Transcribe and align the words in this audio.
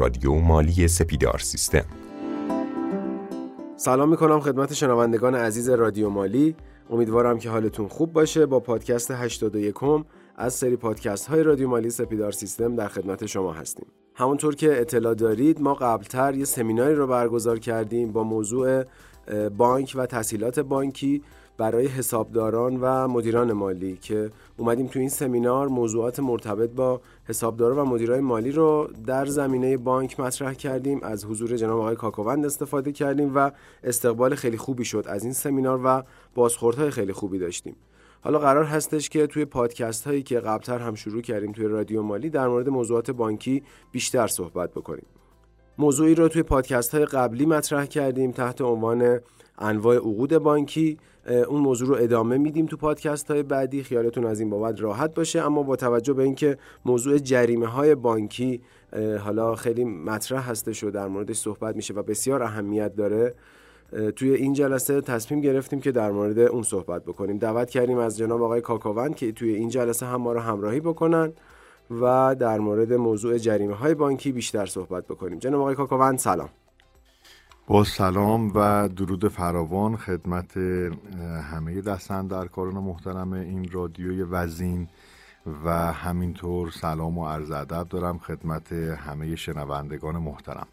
رادیو 0.00 0.34
مالی 0.34 0.88
سپیدار 0.88 1.38
سیستم. 1.38 1.84
سلام 3.76 4.08
می‌کنم 4.08 4.40
خدمت 4.40 4.72
شنوندگان 4.72 5.34
عزیز 5.34 5.68
رادیو 5.68 6.08
مالی. 6.08 6.56
امیدوارم 6.90 7.38
که 7.38 7.50
حالتون 7.50 7.88
خوب 7.88 8.12
باشه. 8.12 8.46
با 8.46 8.60
پادکست 8.60 9.10
81 9.10 9.74
از 10.36 10.54
سری 10.54 10.76
پادکست 10.76 11.26
های 11.26 11.42
رادیو 11.42 11.68
مالی 11.68 11.90
سپیدار 11.90 12.32
سیستم 12.32 12.76
در 12.76 12.88
خدمت 12.88 13.26
شما 13.26 13.52
هستیم. 13.52 13.86
همونطور 14.14 14.54
که 14.54 14.80
اطلاع 14.80 15.14
دارید 15.14 15.60
ما 15.60 15.74
قبلتر 15.74 16.34
یه 16.34 16.44
سمیناری 16.44 16.94
رو 16.94 17.06
برگزار 17.06 17.58
کردیم 17.58 18.12
با 18.12 18.22
موضوع 18.22 18.84
بانک 19.56 19.92
و 19.94 20.06
تسهیلات 20.06 20.60
بانکی. 20.60 21.22
برای 21.60 21.86
حسابداران 21.86 22.76
و 22.80 23.08
مدیران 23.08 23.52
مالی 23.52 23.96
که 23.96 24.30
اومدیم 24.56 24.86
تو 24.86 24.98
این 24.98 25.08
سمینار 25.08 25.68
موضوعات 25.68 26.20
مرتبط 26.20 26.70
با 26.70 27.00
حسابداران 27.24 27.78
و 27.78 27.84
مدیرای 27.84 28.20
مالی 28.20 28.52
رو 28.52 28.90
در 29.06 29.26
زمینه 29.26 29.76
بانک 29.76 30.20
مطرح 30.20 30.54
کردیم 30.54 31.00
از 31.02 31.24
حضور 31.24 31.56
جناب 31.56 31.78
آقای 31.78 31.96
کاکووند 31.96 32.44
استفاده 32.44 32.92
کردیم 32.92 33.32
و 33.34 33.50
استقبال 33.84 34.34
خیلی 34.34 34.56
خوبی 34.56 34.84
شد 34.84 35.04
از 35.08 35.24
این 35.24 35.32
سمینار 35.32 35.80
و 35.84 36.02
بازخوردهای 36.34 36.90
خیلی 36.90 37.12
خوبی 37.12 37.38
داشتیم. 37.38 37.76
حالا 38.20 38.38
قرار 38.38 38.64
هستش 38.64 39.08
که 39.08 39.26
توی 39.26 39.44
پادکست 39.44 40.06
هایی 40.06 40.22
که 40.22 40.40
قبلتر 40.40 40.78
هم 40.78 40.94
شروع 40.94 41.22
کردیم 41.22 41.52
توی 41.52 41.66
رادیو 41.66 42.02
مالی 42.02 42.30
در 42.30 42.48
مورد 42.48 42.68
موضوعات 42.68 43.10
بانکی 43.10 43.62
بیشتر 43.92 44.26
صحبت 44.26 44.70
بکنیم. 44.70 45.06
موضوعی 45.78 46.14
رو 46.14 46.28
توی 46.28 46.42
پادکست 46.42 46.94
های 46.94 47.04
قبلی 47.04 47.46
مطرح 47.46 47.86
کردیم 47.86 48.30
تحت 48.30 48.60
عنوان 48.60 49.20
انواع 49.60 49.96
عقود 49.96 50.38
بانکی. 50.38 50.98
اون 51.26 51.60
موضوع 51.60 51.88
رو 51.88 51.94
ادامه 51.94 52.38
میدیم 52.38 52.66
تو 52.66 52.76
پادکست 52.76 53.30
های 53.30 53.42
بعدی. 53.42 53.82
خیالتون 53.82 54.26
از 54.26 54.40
این 54.40 54.50
بابت 54.50 54.80
راحت 54.80 55.14
باشه. 55.14 55.40
اما 55.40 55.62
با 55.62 55.76
توجه 55.76 56.12
به 56.12 56.22
اینکه 56.22 56.58
موضوع 56.84 57.18
جریمه 57.18 57.66
های 57.66 57.94
بانکی 57.94 58.60
حالا 59.24 59.54
خیلی 59.54 59.84
مطرح 59.84 60.50
هستش 60.50 60.84
و 60.84 60.90
در 60.90 61.08
موردش 61.08 61.36
صحبت 61.36 61.76
میشه 61.76 61.94
و 61.94 62.02
بسیار 62.02 62.42
اهمیت 62.42 62.96
داره 62.96 63.34
توی 64.16 64.34
این 64.34 64.52
جلسه 64.52 65.00
تصمیم 65.00 65.40
گرفتیم 65.40 65.80
که 65.80 65.92
در 65.92 66.10
مورد 66.10 66.38
اون 66.38 66.62
صحبت 66.62 67.04
بکنیم. 67.04 67.38
دعوت 67.38 67.70
کردیم 67.70 67.98
از 67.98 68.18
جناب 68.18 68.42
آقای 68.42 68.60
کاکاوند 68.60 69.14
که 69.14 69.32
توی 69.32 69.54
این 69.54 69.68
جلسه 69.68 70.06
هم 70.06 70.20
ما 70.20 70.32
رو 70.32 70.40
همراهی 70.40 70.80
بکنن 70.80 71.32
و 71.90 72.36
در 72.38 72.58
مورد 72.58 72.92
موضوع 72.92 73.38
جریمه 73.38 73.74
های 73.74 73.94
بانکی 73.94 74.32
بیشتر 74.32 74.66
صحبت 74.66 75.06
بکنیم. 75.06 75.38
جناب 75.38 75.60
آقای 75.60 75.74
کاکاوند 75.74 76.18
سلام. 76.18 76.48
با 77.70 77.84
سلام 77.84 78.52
و 78.54 78.88
درود 78.88 79.28
فراوان 79.28 79.96
خدمت 79.96 80.56
همه 81.50 81.82
کاران 82.52 82.74
محترم 82.74 83.32
این 83.32 83.70
رادیوی 83.70 84.22
وزین 84.22 84.88
و 85.64 85.92
همینطور 85.92 86.70
سلام 86.70 87.18
و 87.18 87.28
عرض 87.28 87.50
ادب 87.50 87.88
دارم 87.88 88.18
خدمت 88.18 88.72
همه 88.72 89.36
شنوندگان 89.36 90.16
محترم. 90.16 90.66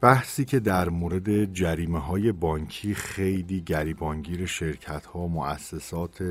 بحثی 0.00 0.44
که 0.44 0.60
در 0.60 0.88
مورد 0.88 1.52
جریمه 1.52 1.98
های 1.98 2.32
بانکی 2.32 2.94
خیلی 2.94 3.60
گریبانگیر 3.60 4.46
شرکت 4.46 5.06
ها 5.06 5.26
مؤسسات 5.26 6.22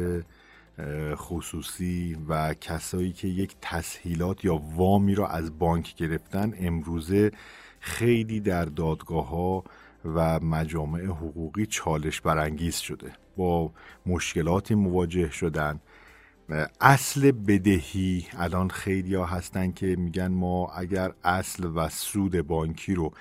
خصوصی 1.16 2.18
و 2.30 2.54
کسایی 2.54 3.12
که 3.12 3.28
یک 3.28 3.56
تسهیلات 3.62 4.46
یا 4.46 4.56
وامی 4.56 5.16
را 5.16 5.28
از 5.28 5.60
بانک 5.60 5.96
گرفتن 5.96 6.54
امروزه 6.60 7.32
خیلی 7.80 8.40
در 8.40 8.66
دادگاه 8.66 9.30
ها 9.30 9.64
و 10.06 10.40
مجامع 10.40 11.06
حقوقی 11.06 11.66
چالش 11.66 12.22
برانگیز 12.22 12.76
شده. 12.76 13.12
با 13.38 13.72
مشکلاتی 14.06 14.76
مواجه 14.76 15.30
شدن. 15.30 15.80
اصل 16.82 17.32
بدهی 17.32 18.26
الان 18.32 18.70
خیلی 18.70 19.16
ها 19.16 19.26
هستن 19.26 19.72
که 19.72 19.96
میگن 19.96 20.28
ما 20.28 20.72
اگر 20.76 21.14
اصل 21.24 21.72
و 21.76 21.90
سود 21.90 22.42
بانکی 22.42 22.94
رو 22.94 23.12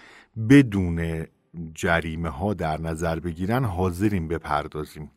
بدون 0.48 1.26
جریمه 1.74 2.28
ها 2.28 2.54
در 2.54 2.80
نظر 2.80 3.20
بگیرن 3.20 3.64
حاضریم 3.64 4.28
بپردازیم. 4.28 5.10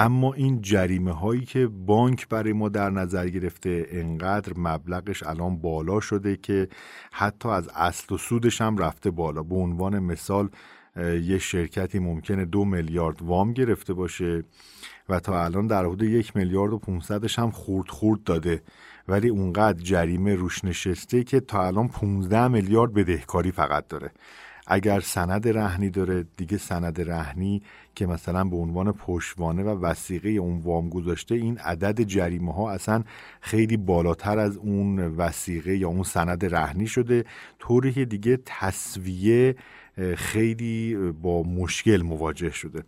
اما 0.00 0.34
این 0.34 0.60
جریمه 0.62 1.12
هایی 1.12 1.44
که 1.44 1.66
بانک 1.66 2.28
برای 2.28 2.52
ما 2.52 2.68
در 2.68 2.90
نظر 2.90 3.28
گرفته 3.28 3.86
انقدر 3.90 4.52
مبلغش 4.56 5.22
الان 5.22 5.56
بالا 5.58 6.00
شده 6.00 6.36
که 6.36 6.68
حتی 7.12 7.48
از 7.48 7.68
اصل 7.74 8.14
و 8.14 8.18
سودش 8.18 8.60
هم 8.60 8.78
رفته 8.78 9.10
بالا. 9.10 9.42
به 9.42 9.54
عنوان 9.54 9.98
مثال 9.98 10.48
یه 11.22 11.38
شرکتی 11.38 11.98
ممکنه 11.98 12.44
دو 12.44 12.64
میلیارد 12.64 13.22
وام 13.22 13.52
گرفته 13.52 13.94
باشه 13.94 14.44
و 15.08 15.20
تا 15.20 15.44
الان 15.44 15.66
در 15.66 15.84
حدود 15.84 16.02
یک 16.02 16.36
میلیارد 16.36 16.72
و 16.72 16.78
پونصدش 16.78 17.38
هم 17.38 17.50
خورد 17.50 17.88
خورد 17.88 18.22
داده. 18.22 18.62
ولی 19.08 19.28
اونقدر 19.28 19.82
جریمه 19.82 20.34
روش 20.34 20.64
نشسته 20.64 21.24
که 21.24 21.40
تا 21.40 21.66
الان 21.66 21.88
15 21.88 22.48
میلیارد 22.48 22.94
بدهکاری 22.94 23.52
فقط 23.52 23.88
داره. 23.88 24.10
اگر 24.70 25.00
سند 25.00 25.48
رهنی 25.48 25.90
داره 25.90 26.24
دیگه 26.36 26.58
سند 26.58 27.00
رهنی 27.00 27.62
که 27.94 28.06
مثلا 28.06 28.44
به 28.44 28.56
عنوان 28.56 28.92
پشتوانه 28.92 29.62
و 29.62 29.68
وسیقه 29.68 30.28
اون 30.28 30.58
وام 30.58 30.88
گذاشته 30.88 31.34
این 31.34 31.58
عدد 31.58 32.02
جریمه 32.02 32.52
ها 32.52 32.70
اصلا 32.70 33.04
خیلی 33.40 33.76
بالاتر 33.76 34.38
از 34.38 34.56
اون 34.56 34.98
وسیقه 34.98 35.76
یا 35.76 35.88
اون 35.88 36.02
سند 36.02 36.54
رهنی 36.54 36.86
شده. 36.86 37.24
طوری 37.58 38.06
دیگه 38.06 38.38
تصویه 38.46 39.56
خیلی 40.16 40.96
با 41.22 41.42
مشکل 41.42 42.02
مواجه 42.02 42.50
شده. 42.50 42.82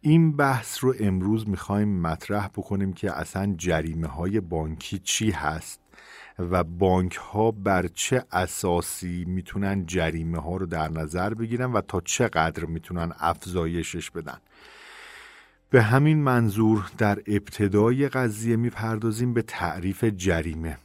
این 0.00 0.36
بحث 0.36 0.84
رو 0.84 0.94
امروز 1.00 1.48
می‌خوایم 1.48 2.00
مطرح 2.00 2.48
بکنیم 2.48 2.92
که 2.92 3.18
اصلا 3.18 3.54
جریمه 3.58 4.06
های 4.06 4.40
بانکی 4.40 4.98
چی 4.98 5.30
هست؟ 5.30 5.80
و 6.50 6.64
بانک 6.64 7.14
ها 7.14 7.50
بر 7.50 7.86
چه 7.86 8.24
اساسی 8.32 9.24
می‌تونن 9.28 9.86
جریمه 9.86 10.38
ها 10.38 10.56
رو 10.56 10.66
در 10.66 10.88
نظر 10.88 11.34
بگیرن 11.34 11.72
و 11.72 11.80
تا 11.80 12.00
چقدر 12.00 12.64
می‌تونن 12.64 13.12
افزایشش 13.18 14.10
بدن؟ 14.10 14.38
به 15.70 15.82
همین 15.82 16.22
منظور 16.22 16.90
در 16.98 17.18
ابتدای 17.26 18.08
قضیه 18.08 18.56
می‌پردازیم 18.56 19.34
به 19.34 19.42
تعریف 19.42 20.04
جریمه. 20.04 20.78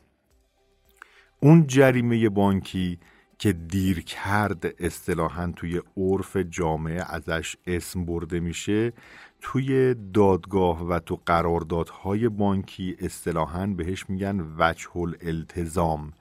اون 1.39 1.67
جریمه 1.67 2.29
بانکی 2.29 2.99
که 3.39 3.53
دیر 3.53 4.01
کرد 4.01 4.65
اصطلاحا 4.79 5.53
توی 5.55 5.81
عرف 5.97 6.37
جامعه 6.37 7.03
ازش 7.07 7.55
اسم 7.67 8.05
برده 8.05 8.39
میشه 8.39 8.93
توی 9.41 9.93
دادگاه 10.13 10.87
و 10.87 10.99
تو 10.99 11.19
قراردادهای 11.25 12.29
بانکی 12.29 12.95
اصطلاحا 12.99 13.67
بهش 13.67 14.09
میگن 14.09 14.53
وجه 14.57 14.97
الالتزام 14.97 16.13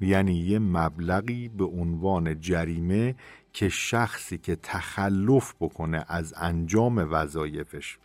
یعنی 0.00 0.34
یه 0.34 0.58
مبلغی 0.58 1.48
به 1.48 1.64
عنوان 1.64 2.40
جریمه 2.40 3.14
که 3.52 3.68
شخصی 3.68 4.38
که 4.38 4.56
تخلف 4.56 5.54
بکنه 5.60 6.04
از 6.08 6.34
انجام 6.36 7.08
وظایفش. 7.10 7.98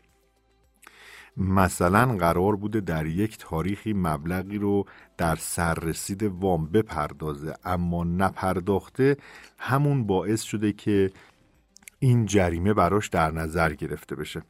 مثلا 1.38 2.18
قرار 2.18 2.56
بوده 2.56 2.80
در 2.80 3.06
یک 3.06 3.38
تاریخی 3.38 3.94
مبلغی 3.94 4.58
رو 4.58 4.86
در 5.18 5.36
سررسید 5.36 6.24
وام 6.24 6.66
بپردازه 6.66 7.56
اما 7.64 8.04
نپرداخته 8.04 9.18
همون 9.58 10.08
باعث 10.08 10.42
شده 10.42 10.74
که 10.74 11.12
جریمه 12.26 12.74
براش 12.74 13.08
در 13.08 13.32
نظر 13.32 13.74
گرفته 13.74 14.16
بشه. 14.16 14.42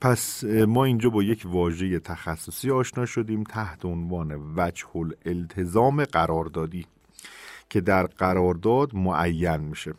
پس 0.00 0.44
ما 0.44 0.84
اینجا 0.84 1.10
با 1.10 1.22
یک 1.22 1.42
واژه 1.44 1.98
تخصصی 1.98 2.70
آشنا 2.70 3.06
شدیم 3.06 3.44
تحت 3.44 3.84
عنوان 3.84 4.54
وجه 4.56 4.86
الالتزام 4.96 6.04
قراردادی 6.04 6.86
که 7.68 7.80
در 7.80 8.06
قرارداد 8.06 8.94
معین 8.94 9.56
میشه. 9.56 9.94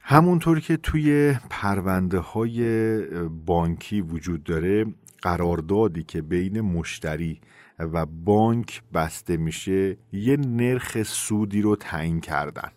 همونطور 0.00 0.60
که 0.60 0.76
توی 0.76 1.34
پرونده 1.50 2.18
های 2.18 2.98
بانکی 3.28 4.00
وجود 4.00 4.44
داره 4.44 4.86
قراردادی 5.22 6.02
که 6.02 6.22
بین 6.22 6.60
مشتری 6.60 7.40
و 7.78 8.06
بانک 8.06 8.82
بسته 8.94 9.36
میشه 9.36 9.96
یه 10.12 10.36
نرخ 10.36 11.02
سودی 11.02 11.62
رو 11.62 11.76
تعیین 11.76 12.20
کردن. 12.20 12.70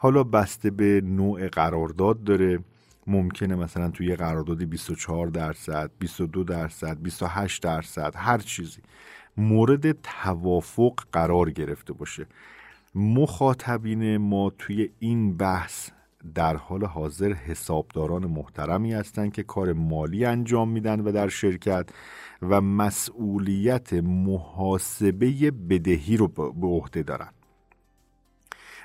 حالا 0.00 0.24
بسته 0.24 0.70
به 0.70 1.00
نوع 1.04 1.48
قرارداد 1.48 2.24
داره. 2.24 2.58
ممکنه 3.06 3.54
مثلا 3.54 3.90
توی 3.90 4.06
یه 4.06 4.16
قراردادی 4.16 4.66
24 4.66 5.26
درصد 5.26 5.90
22 5.98 6.44
درصد 6.44 6.98
28 7.02 7.62
درصد 7.62 8.12
هر 8.16 8.38
چیزی. 8.38 8.80
مورد 9.36 9.92
توافق 9.92 11.00
قرار 11.12 11.50
گرفته 11.50 11.92
باشه. 11.92 12.26
مخاطبین 12.94 14.16
ما 14.16 14.50
توی 14.58 14.90
این 14.98 15.36
بحث 15.36 15.90
در 16.34 16.56
حال 16.56 16.84
حاضر 16.84 17.32
حسابداران 17.32 18.26
محترمی 18.26 18.92
هستند 18.92 19.32
که 19.32 19.42
کار 19.42 19.72
مالی 19.72 20.24
انجام 20.24 20.68
میدن 20.68 21.00
و 21.00 21.12
در 21.12 21.28
شرکت 21.28 21.88
و 22.42 22.60
مسئولیت 22.60 23.92
محاسبه 23.92 25.50
بدهی 25.50 26.16
رو 26.16 26.28
به 26.28 26.66
عهده 26.66 27.02
دارن. 27.02 27.30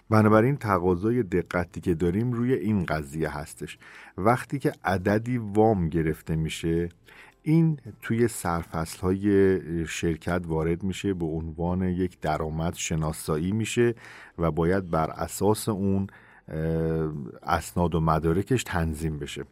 بنابراین 0.10 0.58
تقاضای 0.58 1.24
دقتی 1.24 1.82
که 1.82 1.94
داریم 1.94 2.32
روی 2.32 2.54
این 2.54 2.86
قضیه 2.86 3.38
هستش. 3.38 3.78
وقتی 4.18 4.60
که 4.60 4.72
عددی 4.84 5.38
وام 5.38 5.90
گرفته 5.90 6.36
میشه 6.36 6.90
این 7.44 7.80
توی 8.02 8.28
سرفصل 8.28 9.00
های 9.00 9.86
شرکت 9.88 10.42
وارد 10.46 10.84
میشه 10.84 11.14
به 11.14 11.26
عنوان 11.26 11.82
یک 11.82 12.20
درآمد 12.20 12.74
شناسایی 12.74 13.52
میشه 13.52 13.96
و 14.38 14.52
باید 14.52 14.90
بر 14.90 15.10
اساس 15.12 15.70
اون 15.70 16.08
اسناد 17.44 17.96
و 17.96 18.00
مدارکش 18.00 18.64
تنظیم 18.64 19.20
بشه. 19.20 19.44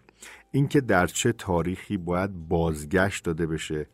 اینکه 0.52 0.82
در 0.82 1.08
چه 1.08 1.32
تاریخی 1.32 1.98
باید 1.98 2.48
بازگشت 2.48 3.26
داده 3.26 3.48
بشه 3.48 3.86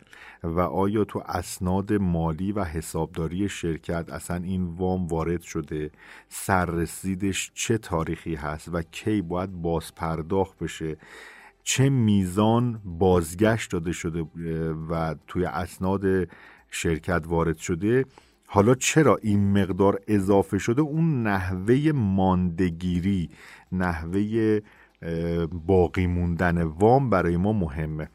و 0.44 0.60
آیا 0.60 1.04
تو 1.04 1.24
اسناد 1.26 1.94
مالی 1.94 2.52
و 2.52 2.64
حسابداری 2.64 3.50
شرکت 3.50 4.10
اصلا 4.10 4.44
این 4.44 4.66
وام 4.66 5.08
وارد 5.08 5.42
شده 5.42 5.92
سررسیدش 6.30 7.52
چه 7.54 7.78
تاریخی 7.78 8.36
هست 8.36 8.70
و 8.74 8.82
کی 8.82 9.22
باید 9.22 9.52
باز 9.52 9.96
پرداخت 9.96 10.60
بشه 10.60 10.98
چه 11.64 11.90
میزان 11.90 12.82
بازگشت 12.86 13.72
داده 13.72 13.92
شده 13.92 14.26
و 14.90 15.16
توی 15.28 15.46
اسناد 15.46 16.30
شرکت 16.72 17.24
وارد 17.28 17.58
شده 17.58 18.06
حالا 18.50 18.76
چرا 18.76 19.16
این 19.22 19.62
مقدار 19.62 20.00
اضافه 20.08 20.58
شده؟ 20.58 20.82
اون 20.82 21.24
نحوه 21.24 21.92
ماندگیری 21.96 23.30
نحوه 23.72 24.60
باقی 25.52 26.08
موندن 26.08 26.64
وام 26.64 27.10
برای 27.10 27.38
ما 27.38 27.54
مهمه. 27.54 28.10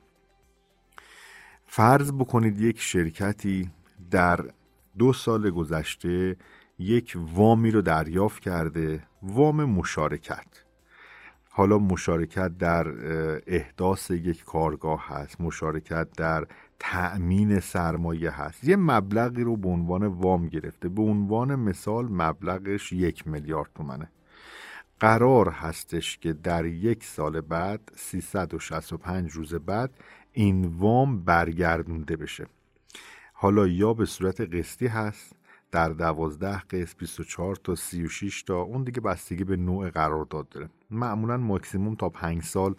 فرض 1.67 2.13
بکنید 2.13 2.61
یک 2.61 2.81
شرکتی 2.81 3.71
در 4.11 4.41
دو 4.99 5.13
سال 5.13 5.51
گذشته 5.51 6.37
یک 6.79 7.17
وامی 7.35 7.71
رو 7.71 7.83
دریافت 7.83 8.43
کرده 8.43 9.03
وام 9.23 9.65
مشارکت. 9.65 10.47
حالا 11.51 11.79
مشارکت 11.79 12.59
در 12.59 12.87
احداث 13.47 14.11
یک 14.11 14.45
کارگاه 14.45 15.07
هست 15.09 15.41
مشارکت 15.41 16.09
در 16.17 16.47
تأمین 16.79 17.61
سرمایه 17.61 18.31
هست. 18.31 18.65
یه 18.65 18.77
مبلغی 18.77 19.43
رو 19.43 19.57
به 19.57 19.69
عنوان 19.69 20.07
وام 20.07 20.49
گرفته. 20.49 20.89
به 20.89 21.03
عنوان 21.03 21.55
مثال 21.55 22.09
مبلغش 22.11 22.93
یک 22.93 23.29
میلیارد 23.29 23.71
تومنه. 23.75 24.09
قرار 25.03 25.49
هستش 25.49 26.19
که 26.19 26.33
در 26.33 26.65
یک 26.65 27.05
سال 27.05 27.41
بعد 27.41 27.81
365 27.97 29.31
روز 29.31 29.55
بعد 29.55 29.91
این 30.33 30.65
وام 30.65 31.25
برگردونده 31.25 32.17
بشه. 32.17 32.47
حالا 33.33 33.67
یا 33.67 33.95
به 33.95 34.07
صورت 34.07 34.41
قسطی 34.41 34.87
هست 34.87 35.33
در 35.71 35.89
دوازده 35.89 36.59
قسط 36.59 36.97
24 36.97 37.57
تا 37.57 37.75
36 37.75 38.43
تا 38.43 38.63
اون 38.63 38.85
دیگه 38.85 39.01
بستگی 39.01 39.45
به 39.45 39.57
نوع 39.57 39.91
قرارداد 39.91 40.49
داره. 40.49 40.69
معمولا 40.91 41.37
ماکسیموم 41.37 41.95
تا 41.95 42.09
5 42.09 42.43
سال 42.43 42.75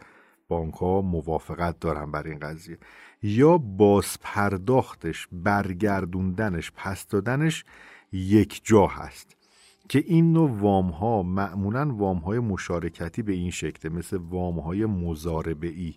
بانک 0.47 0.73
ها 0.73 1.01
موافقت 1.01 1.79
دارن 1.79 2.11
بر 2.11 2.27
این 2.27 2.39
قضیه. 2.39 2.77
یا 3.23 3.57
باز 3.57 4.17
پرداختش 4.21 5.27
برگردوندنش 5.31 6.71
پس 6.75 7.07
دادنش 7.07 7.65
یک 8.11 8.61
جا 8.63 8.87
هست. 8.87 9.42
که 9.89 10.03
این 10.07 10.33
نوع 10.33 10.51
وام 10.51 10.89
ها 10.89 11.23
معمولا 11.23 11.95
وام 11.95 12.17
های 12.17 12.39
مشارکتی 12.39 13.21
به 13.21 13.33
این 13.33 13.51
شکله 13.51 13.91
مثل 13.91 14.17
وام 14.17 14.59
های 14.59 14.85
مزاربه 14.85 15.67
ای 15.67 15.95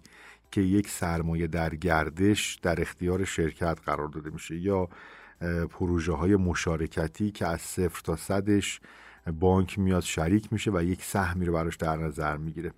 که 0.51 0.61
یک 0.61 0.89
سرمایه 0.89 1.47
در 1.47 1.75
گردش 1.75 2.59
در 2.63 2.81
اختیار 2.81 3.25
شرکت 3.25 3.79
قرار 3.85 4.09
داده 4.09 4.31
میشه 4.31 4.57
یا 4.57 4.89
پروژه 5.71 6.13
های 6.13 6.37
مشارکتی 6.37 7.31
که 7.31 7.47
از 7.47 7.61
صفر 7.61 8.01
تا 8.05 8.17
صدش 8.17 8.81
بانک 9.41 9.79
میاد 9.79 10.03
شریک 10.03 10.53
میشه 10.53 10.71
و 10.75 10.83
یک 10.83 11.05
سهمی 11.05 11.45
رو 11.45 11.53
براش 11.53 11.77
در 11.77 11.97
نظر 11.97 12.37
می‌گیره. 12.37 12.73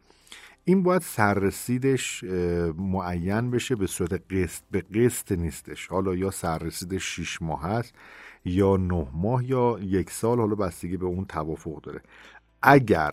این 0.65 0.83
باید 0.83 1.03
سررسیدش 1.03 2.25
معین 2.77 3.51
بشه 3.51 3.77
به 3.77 3.87
صورت 3.87 4.33
قسط 4.33 4.63
به 4.71 4.81
قسط 4.81 5.33
نیستش. 5.33 5.87
حالا 5.87 6.15
یا 6.15 6.31
سررسیدش 6.31 7.17
6 7.17 7.43
ماه 7.43 7.63
هست 7.63 7.95
یا 8.49 8.77
نه 8.77 9.07
ماه 9.13 9.45
یا 9.45 9.79
یک 9.83 10.11
سال 10.11 10.39
حالا 10.39 10.55
بستگی 10.55 10.97
به 10.97 11.07
اون 11.07 11.25
توافق 11.25 11.81
داره. 11.81 12.03
اگر 12.63 13.13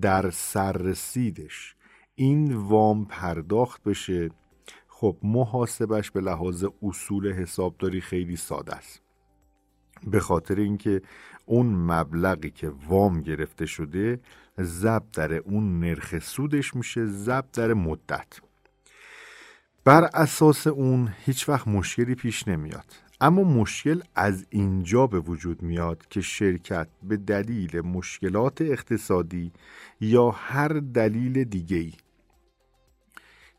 در 0.00 0.30
سررسیدش 0.30 1.74
این 2.14 2.56
وام 2.56 3.04
پرداخت 3.04 3.82
بشه 3.82 4.30
خب 4.88 5.16
محاسبش 5.22 6.10
به 6.10 6.20
لحاظ 6.20 6.64
اصول 6.82 7.32
حسابداری 7.32 8.00
خیلی 8.00 8.36
ساده 8.36 8.74
است. 8.74 9.02
به 10.06 10.20
خاطر 10.20 10.54
اینکه 10.54 11.02
اون 11.46 11.66
مبلغی 11.66 12.50
که 12.50 12.72
وام 12.88 13.20
گرفته 13.20 13.66
شده 13.66 14.20
ضبط 14.60 15.10
در 15.12 15.34
اون 15.34 15.80
نرخ 15.80 16.18
سودش 16.18 16.76
میشه 16.76 17.06
ضبط 17.06 17.50
در 17.52 17.74
مدت. 17.74 18.40
بر 19.84 20.04
اساس 20.14 20.66
اون 20.66 21.14
هیچ 21.24 21.48
وقت 21.48 21.68
مشکلی 21.68 22.14
پیش 22.14 22.48
نمیاد. 22.48 23.07
اما 23.20 23.42
مشکل 23.42 24.00
از 24.14 24.46
اینجا 24.50 25.06
به 25.06 25.20
وجود 25.20 25.62
میاد 25.62 26.06
که 26.10 26.20
شرکت 26.20 26.88
به 27.02 27.16
دلیل 27.16 27.80
مشکلات 27.80 28.60
اقتصادی 28.62 29.52
یا 30.00 30.30
هر 30.30 30.68
دلیل 30.68 31.44
دیگه‌ای 31.44 31.92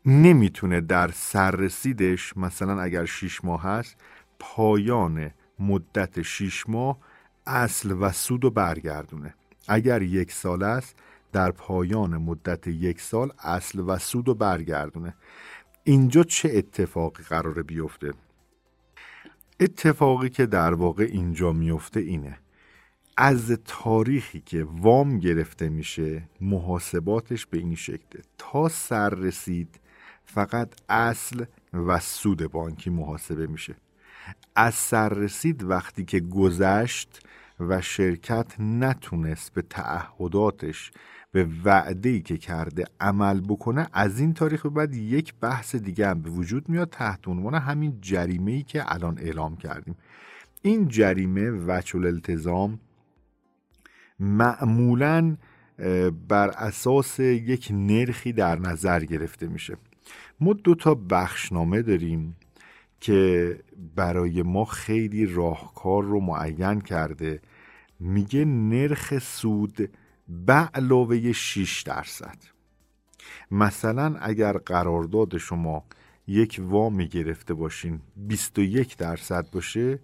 نمی‌تونه 0.06 0.80
در 0.80 1.10
سررسیدش 1.14 2.36
مثلا 2.36 2.80
اگر 2.80 3.04
6 3.04 3.44
ماه 3.44 3.62
هست 3.62 3.96
پایان 4.38 5.30
مدت 5.58 6.22
6 6.22 6.68
ماه 6.68 6.98
اصل 7.46 7.96
و 8.00 8.12
سود 8.12 8.44
رو 8.44 8.50
برگردونه. 8.50 9.34
اگر 9.68 10.02
یک 10.02 10.32
سال 10.32 10.62
است 10.62 10.96
در 11.32 11.50
پایان 11.50 12.16
مدت 12.16 12.66
یک 12.66 13.00
سال 13.00 13.32
اصل 13.38 13.78
و 13.86 13.98
سود 13.98 14.28
رو 14.28 14.34
برگردونه. 14.34 15.14
اینجا 15.84 16.22
چه 16.22 16.50
اتفاقی 16.54 17.22
قراره 17.22 17.62
بیفته؟ 17.62 18.12
اتفاقی 19.60 20.28
که 20.28 20.46
در 20.46 20.74
واقع 20.74 21.04
اینجا 21.04 21.52
میفته 21.52 22.00
اینه. 22.00 22.38
از 23.16 23.58
تاریخی 23.64 24.40
که 24.40 24.66
وام 24.70 25.18
گرفته 25.18 25.68
میشه 25.68 26.22
محاسباتش 26.40 27.46
به 27.46 27.58
این 27.58 27.74
شکله 27.74 28.22
تا 28.38 28.68
سر 28.68 29.10
رسید 29.10 29.80
فقط 30.24 30.68
اصل 30.88 31.44
و 31.72 32.00
سود 32.00 32.52
بانکی 32.52 32.90
محاسبه 32.90 33.46
میشه. 33.46 33.74
از 34.56 34.74
سر 34.74 35.08
رسید 35.08 35.62
وقتی 35.62 36.04
که 36.04 36.20
گذشت 36.20 37.20
و 37.60 37.80
شرکت 37.80 38.60
نتونست 38.60 39.54
به 39.54 39.62
تعهداتش 39.62 40.90
به 41.32 41.48
وعده 41.64 42.20
که 42.20 42.36
کرده 42.36 42.84
عمل 43.00 43.40
بکنه 43.40 43.86
از 43.92 44.20
این 44.20 44.34
تاریخ 44.34 44.62
به 44.62 44.70
بعد 44.70 44.94
یک 44.94 45.34
بحث 45.40 45.74
دیگه 45.74 46.08
هم 46.08 46.22
به 46.22 46.30
وجود 46.30 46.68
میاد 46.68 46.90
تحت 46.90 47.28
عنوان 47.28 47.54
همین 47.54 47.98
جریمه 48.00 48.52
ای 48.52 48.62
که 48.62 48.92
الان 48.94 49.18
اعلام 49.18 49.56
کردیم. 49.56 49.96
این 50.62 50.88
جریمه 50.88 51.50
وچ 51.50 51.94
الالتزام 51.94 52.80
معمولا 54.20 55.36
بر 56.28 56.48
اساس 56.48 57.20
یک 57.20 57.68
نرخی 57.70 58.32
در 58.32 58.58
نظر 58.58 59.04
گرفته 59.04 59.46
میشه. 59.46 59.76
ما 60.40 60.52
دو 60.52 60.74
تا 60.74 60.94
بخشنامه 60.94 61.82
داریم 61.82 62.36
که 63.00 63.60
برای 63.96 64.42
ما 64.42 64.64
خیلی 64.64 65.26
راهکار 65.26 66.04
رو 66.04 66.20
معین 66.20 66.80
کرده. 66.80 67.40
میگه 68.00 68.44
نرخ 68.44 69.18
سود 69.18 69.90
به 70.30 70.52
علاوه 70.52 71.32
6 71.32 71.82
درصد. 71.82 72.36
مثلا 73.50 74.16
اگر 74.20 74.52
قرارداد 74.52 75.38
شما 75.38 75.84
یک 76.26 76.60
وامی 76.64 77.08
گرفته 77.08 77.54
باشین 77.54 78.00
21 78.16 78.96
درصد 78.96 79.50
باشه 79.50 79.98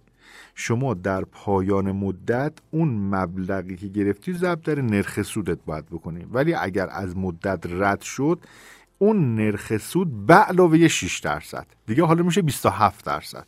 شما 0.55 0.93
در 0.93 1.21
پایان 1.21 1.91
مدت 1.91 2.53
اون 2.71 2.89
مبلغی 2.89 3.75
که 3.75 3.87
گرفتی 3.87 4.33
ضرب 4.33 4.61
در 4.61 4.81
نرخ 4.81 5.21
سودت 5.21 5.59
باید 5.65 5.85
بکنی. 5.85 6.25
ولی 6.31 6.53
اگر 6.53 6.89
از 6.91 7.17
مدت 7.17 7.59
رد 7.65 8.01
شد 8.01 8.39
اون 8.97 9.35
نرخ 9.35 9.77
سود 9.77 10.25
به 10.25 10.33
علاوه 10.33 10.87
6 10.87 11.19
درصد. 11.19 11.67
دیگه 11.85 12.03
حالا 12.03 12.23
میشه 12.23 12.41
27 12.41 13.05
درصد. 13.05 13.47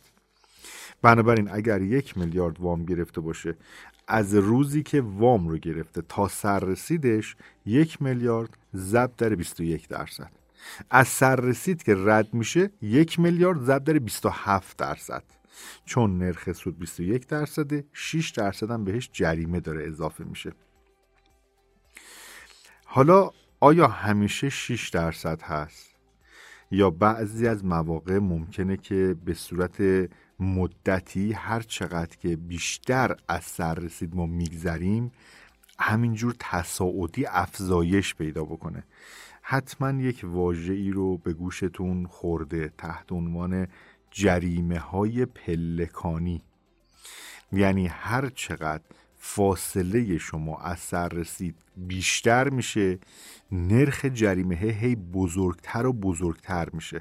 بنابراین 1.02 1.50
اگر 1.52 1.82
یک 1.82 2.18
میلیارد 2.18 2.60
وام 2.60 2.84
گرفته 2.84 3.20
باشه 3.20 3.56
از 4.12 4.34
روزی 4.34 4.82
که 4.82 5.00
وام 5.00 5.48
رو 5.48 5.58
گرفته 5.58 6.02
تا 6.02 6.28
سررسیدش 6.28 7.36
یک 7.66 8.02
میلیارد 8.02 8.58
ضرب 8.74 9.12
در 9.16 9.34
21 9.34 9.88
درصد. 9.88 10.30
از 10.90 11.08
سررسید 11.08 11.82
که 11.82 11.94
رد 11.98 12.34
میشه 12.34 12.70
یک 12.82 13.20
میلیارد 13.20 13.60
ضرب 13.60 13.84
در 13.84 13.98
27 13.98 14.76
درصد. 14.76 15.22
چون 15.84 16.18
نرخ 16.18 16.52
سود 16.52 16.78
21 16.78 17.26
درصده 17.26 17.84
6 17.92 18.30
درصد 18.30 18.70
هم 18.70 18.84
بهش 18.84 19.10
جریمه 19.12 19.60
داره 19.60 19.86
اضافه 19.86 20.24
میشه. 20.24 20.52
حالا 22.84 23.30
آیا 23.60 23.86
همیشه 23.86 24.48
6 24.48 24.88
درصد 24.88 25.42
هست؟ 25.42 25.90
یا 26.70 26.90
بعضی 26.90 27.46
از 27.46 27.64
مواقع 27.64 28.18
ممکنه 28.18 28.76
که 28.76 29.16
به 29.24 29.34
صورت 29.34 30.08
مدتی 30.40 31.32
هر 31.32 31.60
چقدر 31.60 32.16
که 32.16 32.36
بیشتر 32.36 33.16
از 33.28 33.44
سر 33.44 33.74
رسید 33.74 34.14
ما 34.14 34.26
میگذریم 34.26 35.12
همینجور 35.78 36.34
تصاعدی 36.38 37.26
افزایش 37.26 38.14
پیدا 38.14 38.44
بکنه. 38.44 38.84
حتما 39.42 40.02
یک 40.02 40.20
واژه 40.24 40.72
ای 40.72 40.90
رو 40.90 41.18
به 41.18 41.32
گوشتون 41.32 42.06
خورده 42.06 42.72
تحت 42.78 43.12
عنوان 43.12 43.66
جریمه 44.10 44.78
های 44.78 45.26
پلکانی. 45.26 46.42
یعنی 47.52 47.86
هر 47.86 48.28
چقدر 48.28 48.84
فاصله 49.18 50.18
شما 50.18 50.58
از 50.58 50.78
سر 50.78 51.08
رسید 51.08 51.54
بیشتر 51.76 52.48
میشه 52.48 52.98
نرخ 53.52 54.04
جریمه 54.04 54.54
هی 54.54 54.96
بزرگتر 54.96 55.86
و 55.86 55.92
بزرگتر 55.92 56.68
میشه. 56.72 57.00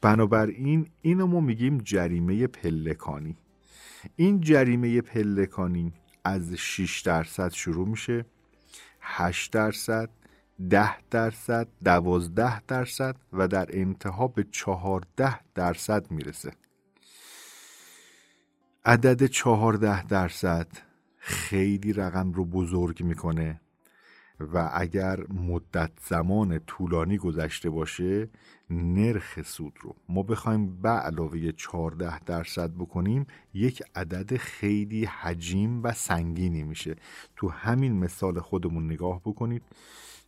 بنابراین 0.00 0.88
اینو 1.00 1.26
ما 1.26 1.40
میگیم 1.40 1.78
جریمه 1.78 2.46
پلکانی. 2.46 3.36
این 4.16 4.40
جریمه 4.40 5.00
پلکانی 5.00 5.92
از 6.24 6.54
6 6.54 7.00
درصد 7.00 7.52
شروع 7.52 7.88
میشه 7.88 8.24
8 9.00 9.52
درصد 9.52 10.10
10 10.70 11.02
درصد 11.10 11.68
12 11.84 12.60
درصد 12.60 13.16
و 13.32 13.48
در 13.48 13.66
انتها 13.72 14.28
به 14.28 14.44
14 14.44 15.40
درصد 15.54 16.10
می‌رسه. 16.10 16.52
عدد 18.84 19.26
14 19.26 20.06
درصد 20.06 20.68
خیلی 21.16 21.92
رقم 21.92 22.32
رو 22.32 22.44
بزرگ 22.44 23.02
می‌کنه. 23.02 23.60
و 24.40 24.70
اگر 24.72 25.20
مدت 25.32 25.90
زمان 26.08 26.58
طولانی 26.58 27.18
گذشته 27.18 27.70
باشه 27.70 28.28
نرخ 28.70 29.42
سود 29.42 29.72
رو. 29.80 29.96
ما 30.08 30.22
بخوایم 30.22 30.80
به 30.80 30.88
علاوه 30.88 31.52
14 31.52 32.20
درصد 32.20 32.70
بکنیم 32.70 33.26
یک 33.54 33.82
عدد 33.94 34.36
خیلی 34.36 35.04
حجیم 35.04 35.82
و 35.82 35.92
سنگینی 35.92 36.62
میشه. 36.62 36.96
تو 37.36 37.48
همین 37.48 37.98
مثال 37.98 38.40
خودمون 38.40 38.86
نگاه 38.92 39.20
بکنید. 39.20 39.62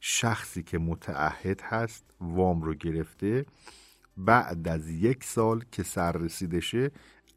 شخصی 0.00 0.62
که 0.62 0.79
متعهد 0.79 1.61
هست 1.61 2.05
وام 2.21 2.62
رو 2.62 2.75
گرفته 2.75 3.47
بعد 4.17 4.69
از 4.69 4.88
یک 4.88 5.25
سال 5.25 5.64
که 5.73 5.83
سر 5.83 6.12
رسیدشه 6.12 6.90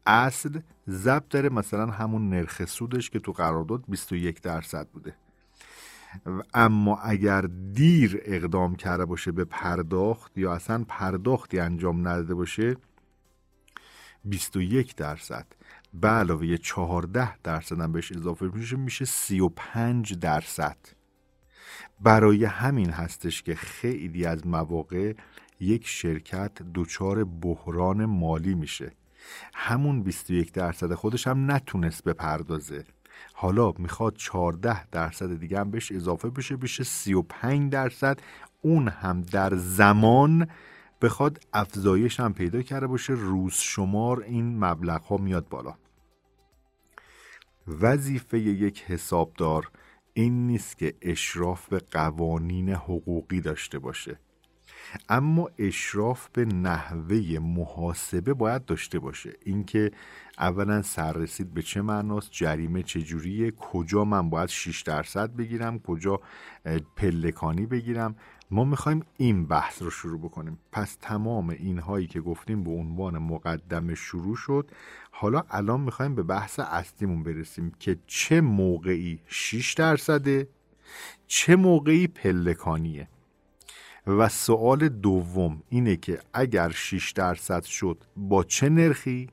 اصل 0.06 0.60
ضبط 0.88 1.28
داره. 1.28 1.48
مثلا 1.48 1.86
همون 1.86 2.30
نرخ 2.30 2.64
سودش 2.64 3.10
که 3.10 3.18
تو 3.18 3.32
قرارداد 3.32 3.84
21 3.88 4.42
درصد 4.42 4.88
بوده. 4.88 5.14
اما 6.54 6.96
اگر 6.96 7.40
دیر 7.72 8.22
اقدام 8.24 8.76
کرده 8.76 9.04
باشه 9.04 9.32
به 9.32 9.44
پرداخت 9.44 10.38
یا 10.38 10.54
اصلا 10.54 10.84
پرداختی 10.88 11.58
انجام 11.58 12.08
نداده 12.08 12.34
باشه 12.34 12.76
21 14.24 14.96
درصد. 14.96 15.46
به 15.94 16.08
علاوه 16.08 16.56
14 16.56 17.38
درصد 17.38 17.80
هم 17.80 17.92
بهش 17.92 18.12
اضافه 18.12 18.46
میشه 18.46 18.76
میشه 18.76 19.04
35 19.04 20.14
درصد. 20.14 20.76
برای 22.00 22.44
همین 22.44 22.90
هستش 22.90 23.42
که 23.42 23.54
خیلی 23.54 24.26
از 24.26 24.46
مواقع 24.46 25.14
یک 25.60 25.86
شرکت 25.86 26.52
دچار 26.74 27.24
بحران 27.24 28.04
مالی 28.04 28.54
میشه. 28.54 28.92
همون 29.54 30.02
21 30.02 30.52
درصد 30.52 30.94
خودش 30.94 31.26
هم 31.26 31.50
نتونست 31.50 32.04
بپردازه. 32.04 32.84
حالا 33.34 33.72
می‌خواد 33.78 34.16
14 34.16 34.86
درصد 34.86 35.38
دیگه 35.38 35.60
هم 35.60 35.70
بهش 35.70 35.92
اضافه 35.92 36.30
بشه 36.30 36.56
بشه 36.56 36.84
35 36.84 37.72
درصد. 37.72 38.18
اون 38.62 38.88
هم 38.88 39.22
در 39.22 39.56
زمان 39.56 40.48
بخواد 41.02 41.40
افزایش 41.52 42.20
هم 42.20 42.34
پیدا 42.34 42.62
کرده 42.62 42.86
باشه 42.86 43.12
روز 43.12 43.54
شمار 43.54 44.22
این 44.22 44.64
مبلغ 44.64 45.02
ها 45.02 45.16
میاد 45.16 45.48
بالا. 45.48 45.74
وظیفه 47.66 48.38
یک 48.38 48.82
حسابدار 48.82 49.70
این 50.14 50.46
نیست 50.46 50.78
که 50.78 50.94
اشراف 51.02 51.68
به 51.68 51.78
قوانین 51.78 52.68
حقوقی 52.68 53.40
داشته 53.40 53.78
باشه. 53.78 54.18
اما 55.08 55.50
اشراف 55.58 56.28
به 56.32 56.44
نحوه 56.44 57.38
محاسبه 57.42 58.34
باید 58.34 58.64
داشته 58.64 58.98
باشه. 58.98 59.32
اینکه 59.44 59.90
اولا 60.38 60.82
سررسید 60.82 61.54
به 61.54 61.62
چه 61.62 61.82
معناست؟ 61.82 62.28
جریمه 62.30 62.82
چجوریه 62.82 63.50
کجا 63.50 64.04
من 64.04 64.30
باید 64.30 64.48
6 64.48 64.82
درصد 64.82 65.36
بگیرم؟ 65.36 65.78
کجا 65.78 66.20
پلکانی 66.96 67.66
بگیرم؟ 67.66 68.16
ما 68.50 68.64
می‌خوایم 68.64 69.02
این 69.16 69.46
بحث 69.46 69.82
رو 69.82 69.90
شروع 69.90 70.18
بکنیم. 70.18 70.58
پس 70.72 70.96
تمام 71.00 71.50
اینهایی 71.50 72.06
که 72.06 72.20
گفتیم 72.20 72.64
به 72.64 72.70
عنوان 72.70 73.18
مقدمه 73.18 73.94
شروع 73.94 74.36
شد. 74.36 74.70
حالا 75.10 75.42
الان 75.50 75.80
می‌خوایم 75.80 76.14
به 76.14 76.22
بحث 76.22 76.60
اصلیمون 76.60 77.22
برسیم 77.22 77.72
که 77.80 77.98
چه 78.06 78.40
موقعی 78.40 79.20
6 79.26 79.74
درصده 79.74 80.48
چه 81.26 81.56
موقعی 81.56 82.06
پلکانیه؟ 82.06 83.08
و 84.06 84.28
سوال 84.28 84.88
دوم 84.88 85.62
اینه 85.68 85.96
که 85.96 86.20
اگر 86.32 86.70
6 86.70 87.12
درصد 87.12 87.62
شد 87.62 88.04
با 88.16 88.44
چه 88.44 88.68
نرخی؟ 88.68 89.28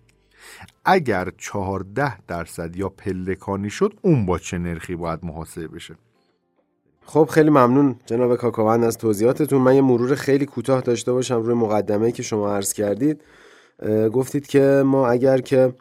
اگر 0.86 1.32
14 1.38 2.26
درصد 2.28 2.76
یا 2.76 2.90
پلکانی 2.90 3.70
شد 3.70 3.94
اون 4.02 4.26
با 4.26 4.40
چه 4.40 4.58
نرخی 4.58 4.96
باید 4.96 5.20
محاسبه 5.24 5.68
بشه؟ 5.68 5.96
خب 7.06 7.30
خیلی 7.32 7.50
ممنون 7.50 7.96
جناب 8.06 8.36
کاکاوند 8.36 8.84
از 8.84 8.98
توضیحاتتون. 8.98 9.62
من 9.62 9.76
یه 9.76 9.82
مرور 9.82 10.16
خیلی 10.16 10.46
کوتاه 10.46 10.82
داشته 10.82 11.14
باشم 11.14 11.42
روی 11.42 11.54
مقدمه 11.54 12.12
که 12.12 12.24
شما 12.24 12.56
عرض 12.56 12.74
کردید. 12.74 13.22
گفتید 14.14 14.48
که 14.48 14.84
ما 14.86 15.08
اگر 15.08 15.42
که 15.42 15.74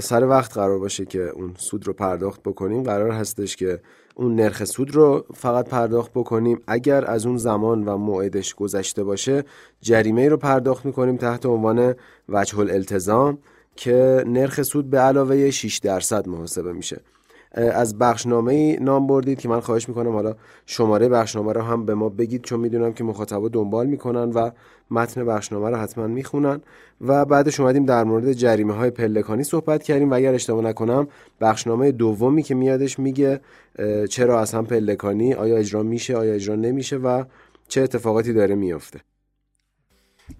سر 0.00 0.26
وقت 0.26 0.54
قرار 0.54 0.78
باشه 0.78 1.04
که 1.04 1.22
اون 1.22 1.54
سود 1.56 1.86
رو 1.86 1.92
پرداخت 1.92 2.42
بکنیم 2.42 2.82
قرار 2.82 3.10
هستش 3.10 3.56
که 3.56 3.80
اون 4.14 4.34
نرخ 4.34 4.64
سود 4.64 4.94
رو 4.94 5.26
فقط 5.34 5.68
پرداخت 5.68 6.12
بکنیم. 6.12 6.60
اگر 6.66 7.04
از 7.04 7.26
اون 7.26 7.36
زمان 7.36 7.84
و 7.84 7.96
موعدش 7.96 8.54
گذشته 8.54 9.04
باشه 9.04 9.44
جریمه 9.80 10.28
رو 10.28 10.36
پرداخت 10.36 10.86
می‌کنیم 10.86 11.16
تحت 11.16 11.46
عنوان 11.46 11.94
وجه 12.28 12.58
الالتزام. 12.58 13.38
که 13.78 14.24
نرخ 14.26 14.62
سود 14.62 14.90
به 14.90 14.98
علاوه 14.98 15.50
6 15.50 15.78
درصد 15.78 16.28
محاسبه 16.28 16.72
میشه. 16.72 17.00
از 17.52 17.98
بخشنامه 17.98 18.78
نام 18.80 19.06
بردید 19.06 19.40
که 19.40 19.48
من 19.48 19.60
خواهش 19.60 19.88
می‌کنم 19.88 20.12
حالا 20.12 20.34
شماره 20.66 21.08
بخشنامه 21.08 21.52
رو 21.52 21.62
هم 21.62 21.86
به 21.86 21.94
ما 21.94 22.08
بگید 22.08 22.42
چون 22.42 22.60
می‌دونم 22.60 22.92
که 22.92 23.04
مخاطبا 23.04 23.48
دنبال 23.48 23.86
می‌کنن 23.86 24.30
و 24.30 24.50
متن 24.90 25.24
بخشنامه 25.24 25.70
رو 25.70 25.76
حتما 25.76 26.06
می‌خونن. 26.06 26.60
و 27.00 27.24
بعدش 27.24 27.60
اومدیم 27.60 27.84
در 27.84 28.04
مورد 28.04 28.32
جریمه 28.32 28.74
های 28.74 28.90
پلکانی 28.90 29.44
صحبت 29.44 29.82
کردیم 29.82 30.10
و 30.10 30.14
اگر 30.14 30.34
اشتباه 30.34 30.64
نکنم 30.64 31.08
بخشنامه 31.40 31.92
دومی 31.92 32.42
که 32.42 32.54
میادش 32.54 32.98
میگه 32.98 33.40
چرا 34.10 34.40
اصلا 34.40 34.62
پلکانی؟ 34.62 35.34
آیا 35.34 35.56
اجرا 35.56 35.82
میشه؟ 35.82 36.16
آیا 36.16 36.34
اجرا 36.34 36.54
نمیشه؟ 36.54 36.96
و 36.96 37.24
چه 37.68 37.82
اتفاقاتی 37.82 38.32
داره 38.32 38.54
میافته؟ 38.54 39.00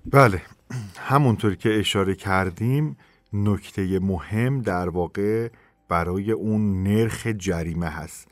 بله. 0.06 0.42
همونطور 1.10 1.54
که 1.54 1.78
اشاره 1.78 2.14
کردیم 2.14 2.96
نکته 3.32 3.98
مهم 3.98 4.60
در 4.60 4.88
واقع 4.88 5.48
برای 5.88 6.32
اون 6.32 6.82
نرخ 6.82 7.26
جریمه 7.26 7.86
هست. 7.86 8.28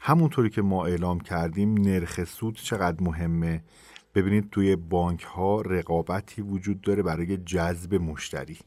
همونطوری 0.00 0.50
که 0.50 0.62
ما 0.62 0.86
اعلام 0.86 1.20
کردیم 1.20 1.74
نرخ 1.74 2.24
سود 2.24 2.54
چقدر 2.54 3.04
مهمه؟ 3.04 3.62
ببینید 4.14 4.50
توی 4.50 4.76
بانک 4.76 5.22
ها 5.22 5.60
رقابتی 5.60 6.42
وجود 6.42 6.80
داره 6.80 7.02
برای 7.02 7.36
جذب 7.36 7.94
مشتری. 7.94 8.58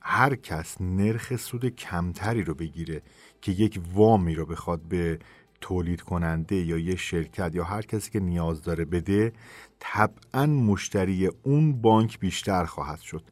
هر 0.00 0.34
کس 0.34 0.80
نرخ 0.80 1.36
سود 1.36 1.66
کمتری 1.66 2.44
رو 2.44 2.54
بگیره 2.54 3.02
که 3.40 3.52
یک 3.52 3.80
وامی 3.94 4.34
رو 4.34 4.46
بخواد 4.46 4.80
به 4.80 5.18
تولید 5.60 6.00
کننده 6.00 6.56
یا 6.56 6.78
یه 6.78 6.96
شرکت 6.96 7.54
یا 7.54 7.64
هر 7.64 7.82
کسی 7.82 8.10
که 8.10 8.20
نیاز 8.20 8.62
داره 8.62 8.84
بده 8.84 9.32
طبعا 9.78 10.46
مشتری 10.46 11.30
اون 11.42 11.80
بانک 11.80 12.18
بیشتر 12.18 12.64
خواهد 12.64 13.00
شد. 13.00 13.22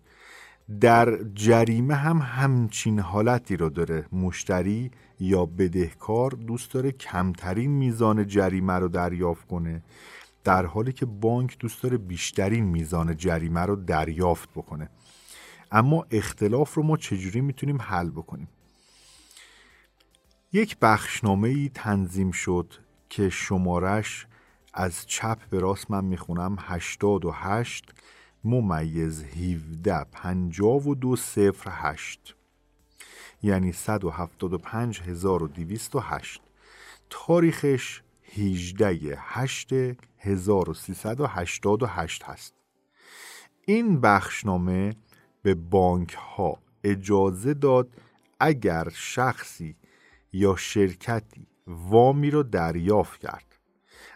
در 0.80 1.18
جریمه 1.34 1.94
هم 1.94 2.18
همچین 2.18 2.98
حالتی 2.98 3.56
رو 3.56 3.70
داره. 3.70 4.06
مشتری 4.12 4.90
یا 5.20 5.46
بدهکار 5.46 6.30
دوست 6.30 6.72
داره 6.72 6.92
کمترین 6.92 7.70
میزان 7.70 8.26
جریمه 8.26 8.72
رو 8.72 8.88
دریافت 8.88 9.46
کنه 9.46 9.82
در 10.44 10.66
حالی 10.66 10.92
که 10.92 11.06
بانک 11.06 11.58
دوست 11.58 11.82
داره 11.82 11.96
بیشترین 11.96 12.64
میزان 12.64 13.16
جریمه 13.16 13.60
رو 13.60 13.76
دریافت 13.76 14.50
بکنه. 14.50 14.90
اما 15.72 16.06
اختلاف 16.10 16.74
رو 16.74 16.82
ما 16.82 16.96
چجوری 16.96 17.40
می‌تونیم 17.40 17.82
حل 17.82 18.10
بکنیم؟ 18.10 18.48
یک 20.52 20.76
بخشنامه 20.78 21.48
ای 21.48 21.70
تنظیم 21.74 22.30
شد 22.30 22.74
که 23.08 23.30
شمارش 23.30 24.26
از 24.74 25.06
چپ 25.06 25.38
به 25.50 25.58
راست 25.58 25.90
من 25.90 26.04
می‌خونم 26.04 26.56
88 26.60 27.94
ممیز 28.46 29.24
17 29.24 30.06
52 30.12 31.16
صفر 31.16 31.70
8 31.72 32.34
یعنی 33.42 33.72
175208 33.72 36.40
تاریخش 37.10 38.02
18 38.34 39.18
8 39.18 39.72
1388 40.18 42.22
هست. 42.22 42.54
این 43.64 44.00
بخشنامه 44.00 44.96
به 45.42 45.54
بانک 45.54 46.12
ها 46.12 46.58
اجازه 46.84 47.54
داد 47.54 47.88
اگر 48.40 48.88
شخصی 48.94 49.76
یا 50.32 50.56
شرکتی 50.56 51.46
وامی 51.66 52.30
رو 52.30 52.42
دریافت 52.42 53.20
کرد. 53.20 53.45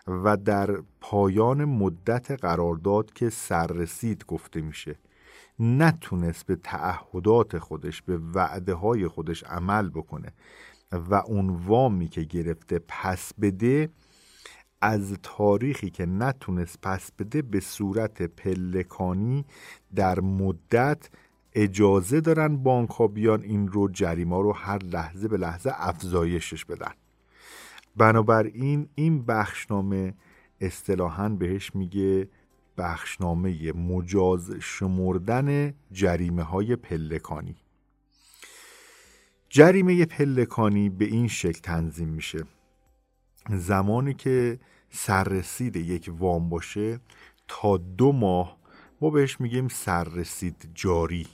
و 0.07 0.37
در 0.37 0.83
پایان 1.01 1.65
مدت 1.65 2.31
قرارداد 2.31 3.13
که 3.13 3.31
سررسید 3.31 4.25
گفته 4.27 4.61
میشه. 4.61 4.99
نتونست 5.59 6.47
به 6.47 6.57
تعهدات 6.57 7.59
خودش 7.59 8.03
به 8.03 8.19
وعده 8.35 8.75
های 8.75 9.09
خودش 9.09 9.45
عمل 9.45 9.89
بکنه 9.89 10.33
و 10.93 11.15
اون 11.15 11.51
وامی 11.51 12.09
که 12.09 12.23
گرفته 12.23 12.81
پس 12.89 13.33
بده 13.41 13.89
از 14.81 15.17
تاریخی 15.23 15.91
که 15.91 16.07
نتونست 16.07 16.79
پس 16.83 17.13
بده 17.19 17.43
به 17.43 17.61
صورت 17.61 18.23
پلکانی 18.23 19.45
در 19.95 20.21
مدت 20.21 21.09
اجازه 21.53 22.21
دارن 22.21 22.57
بانک 22.57 22.91
ها 22.91 23.07
بیان 23.07 23.43
این 23.43 23.69
رو 23.69 23.89
جریمه 23.89 24.43
رو 24.43 24.53
هر 24.53 24.79
لحظه 24.79 25.29
به 25.29 25.37
لحظه 25.37 25.73
افزایشش 25.75 26.65
بدن. 26.65 26.93
بنابراین 28.01 28.89
این 28.95 29.25
بخشنامه 29.25 30.15
اصطلاحا 30.61 31.29
بهش 31.29 31.75
میگه 31.75 32.29
بخشنامه 32.79 33.73
مجاز 33.73 34.51
شمردن 34.61 35.75
جریمه 35.93 36.43
های 36.43 36.77
پلکانی. 36.77 37.57
جریمه 39.49 40.05
پلکانی 40.05 40.89
به 40.89 41.05
این 41.05 41.29
شکل 41.29 41.61
تنظیم 41.61 42.09
میشه. 42.09 42.45
زمانی 43.51 44.15
که 44.15 44.61
سررسید 44.91 45.77
یک 45.77 46.11
وام 46.19 46.49
باشه 46.49 47.01
تا 47.49 47.77
دو 47.77 48.13
ماه 48.13 48.59
ما 49.01 49.11
بهش 49.11 49.41
میگیم 49.41 49.69
سررسید 49.69 50.71
جاری. 50.75 51.27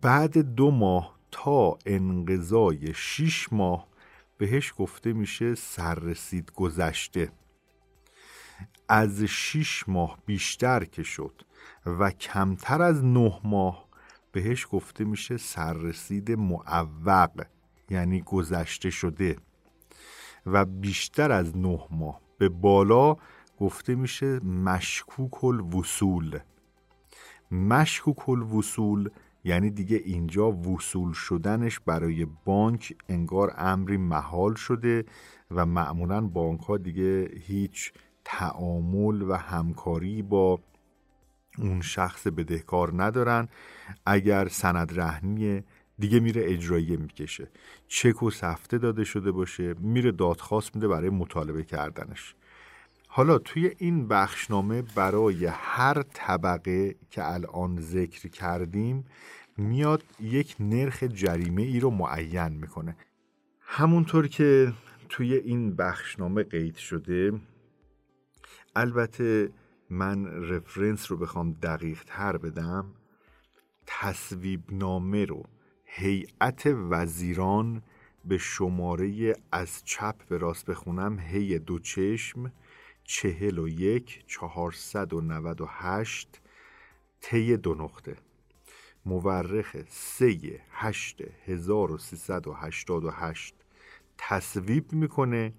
بعد 0.00 0.38
دو 0.38 0.70
ماه 0.70 1.18
تا 1.30 1.78
انقضای 1.86 2.94
شیش 2.94 3.52
ماه 3.52 3.93
بهش 4.38 4.74
گفته 4.78 5.12
میشه 5.12 5.54
سررسید 5.54 6.52
گذشته. 6.54 7.32
از 8.88 9.22
شیش 9.22 9.88
ماه 9.88 10.18
بیشتر 10.26 10.84
که 10.84 11.02
شد 11.02 11.42
و 11.86 12.10
کمتر 12.10 12.82
از 12.82 13.04
نه 13.04 13.40
ماه 13.44 13.88
بهش 14.32 14.66
گفته 14.70 15.04
میشه 15.04 15.36
سررسید 15.36 16.30
معوق 16.30 17.44
یعنی 17.90 18.20
گذشته 18.20 18.90
شده. 18.90 19.36
و 20.46 20.64
بیشتر 20.64 21.32
از 21.32 21.56
نه 21.56 21.80
ماه 21.90 22.20
به 22.38 22.48
بالا 22.48 23.16
گفته 23.58 23.94
میشه 23.94 24.40
مشکوک 24.44 25.44
الوصول 25.44 26.38
مشکوک 27.50 28.28
الوصول 28.28 29.10
یعنی 29.44 29.70
دیگه 29.70 29.96
اینجا 30.04 30.52
وصول 30.52 31.12
شدنش 31.12 31.80
برای 31.80 32.26
بانک 32.44 32.96
انگار 33.08 33.54
امری 33.56 33.96
محال 33.96 34.54
شده 34.54 35.04
و 35.50 35.66
معمولا 35.66 36.20
بانک 36.20 36.60
ها 36.60 36.76
دیگه 36.76 37.30
هیچ 37.40 37.92
تعامل 38.24 39.22
و 39.22 39.34
همکاری 39.34 40.22
با 40.22 40.60
اون 41.58 41.80
شخص 41.80 42.26
بدهکار 42.26 43.02
ندارن. 43.02 43.48
اگر 44.06 44.48
سند 44.48 45.00
رهنی 45.00 45.62
دیگه 45.98 46.20
میره 46.20 46.42
اجراییه 46.44 46.96
می‌کشه. 46.96 47.48
چک 47.88 48.22
و 48.22 48.30
سفته 48.30 48.78
داده 48.78 49.04
شده 49.04 49.32
باشه 49.32 49.74
میره 49.78 50.12
دادخواست 50.12 50.76
میده 50.76 50.88
برای 50.88 51.10
مطالبه 51.10 51.64
کردنش. 51.64 52.34
حالا 53.16 53.38
توی 53.38 53.70
این 53.78 54.08
بخشنامه 54.08 54.82
برای 54.82 55.46
هر 55.46 56.02
طبقه 56.02 56.94
که 57.10 57.32
الان 57.32 57.80
ذکر 57.80 58.28
کردیم 58.28 59.04
میاد 59.56 60.02
یک 60.20 60.56
نرخ 60.60 61.04
جریمه 61.04 61.62
ای 61.62 61.80
رو 61.80 61.90
معین 61.90 62.48
می‌کنه. 62.48 62.96
همونطور 63.60 64.28
که 64.28 64.72
توی 65.08 65.34
این 65.34 65.76
بخشنامه 65.76 66.42
قید 66.42 66.76
شده 66.76 67.40
البته 68.76 69.50
من 69.90 70.26
رفرنس 70.26 71.10
رو 71.10 71.16
بخوام 71.16 71.52
دقیق 71.52 72.02
تر 72.06 72.36
بدم 72.36 72.86
تصویب 73.86 74.62
نامه 74.72 75.24
رو 75.24 75.42
هیئت 75.84 76.66
وزیران 76.66 77.82
به 78.24 78.38
شماره 78.38 79.36
از 79.52 79.84
چپ 79.84 80.28
به 80.28 80.38
راست 80.38 80.66
بخونم 80.66 81.18
هی 81.18 81.58
دو 81.58 81.78
چشم 81.78 82.52
چهل 83.04 83.58
و 83.58 83.68
یک 83.68 84.24
چهارصد 84.26 85.12
و 85.12 85.20
نود 85.20 85.60
و 85.60 85.66
هشت 85.68 86.40
طی 87.20 87.56
دو 87.56 87.74
نقطه. 87.74 88.16
مورخ 89.06 89.76
سه 89.88 90.60
هشت 90.70 91.22
هزار 91.46 91.92
و 91.92 91.98
سیصد 91.98 92.46
و 92.46 92.52
هشتاد 92.52 93.04
و 93.04 93.10
هشت 93.10 93.54
تصویب 94.18 94.92
می‌کنه 94.92 95.52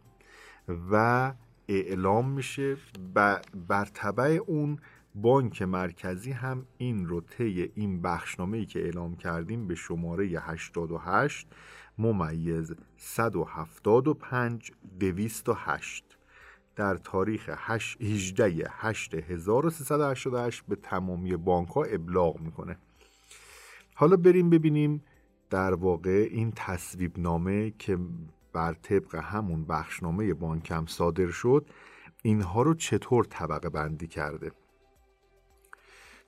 و 0.92 1.34
اعلام 1.68 2.30
میشه 2.30 2.78
بر 3.68 3.86
طبع 3.86 4.40
اون 4.48 4.80
بانک 5.16 5.62
مرکزی 5.62 6.32
هم 6.32 6.66
این 6.78 7.08
رو 7.08 7.22
طی 7.22 7.72
این 7.76 8.02
بخشنامه 8.02 8.58
ای 8.58 8.66
که 8.66 8.80
اعلام 8.80 9.16
کردیم 9.16 9.68
به 9.68 9.76
شماره 9.76 10.26
88 10.26 11.48
ممیز 11.98 12.74
175 12.98 14.72
208 15.00 16.15
در 16.76 16.98
تاریخ 16.98 17.50
18 17.68 18.68
8 18.70 19.14
1388 19.14 20.64
به 20.68 20.76
تمامی 20.76 21.36
بانک 21.36 21.70
ها 21.70 21.84
ابلاغ 21.84 22.40
می‌کنه. 22.40 22.78
حالا 23.94 24.18
بریم 24.18 24.50
ببینیم 24.50 25.04
در 25.50 25.74
واقع 25.74 26.28
این 26.32 26.54
تصویب 26.56 27.20
نامه 27.20 27.72
که 27.80 27.98
بر 28.54 28.74
طبق 28.74 29.16
همون 29.16 29.66
بخشنامه 29.66 30.34
بانکم 30.34 30.86
صادر 30.86 31.28
شد 31.28 31.66
اینها 32.22 32.62
رو 32.62 32.74
چطور 32.74 33.26
طبقه 33.26 33.70
بندی 33.70 34.08
کرده؟ 34.08 34.52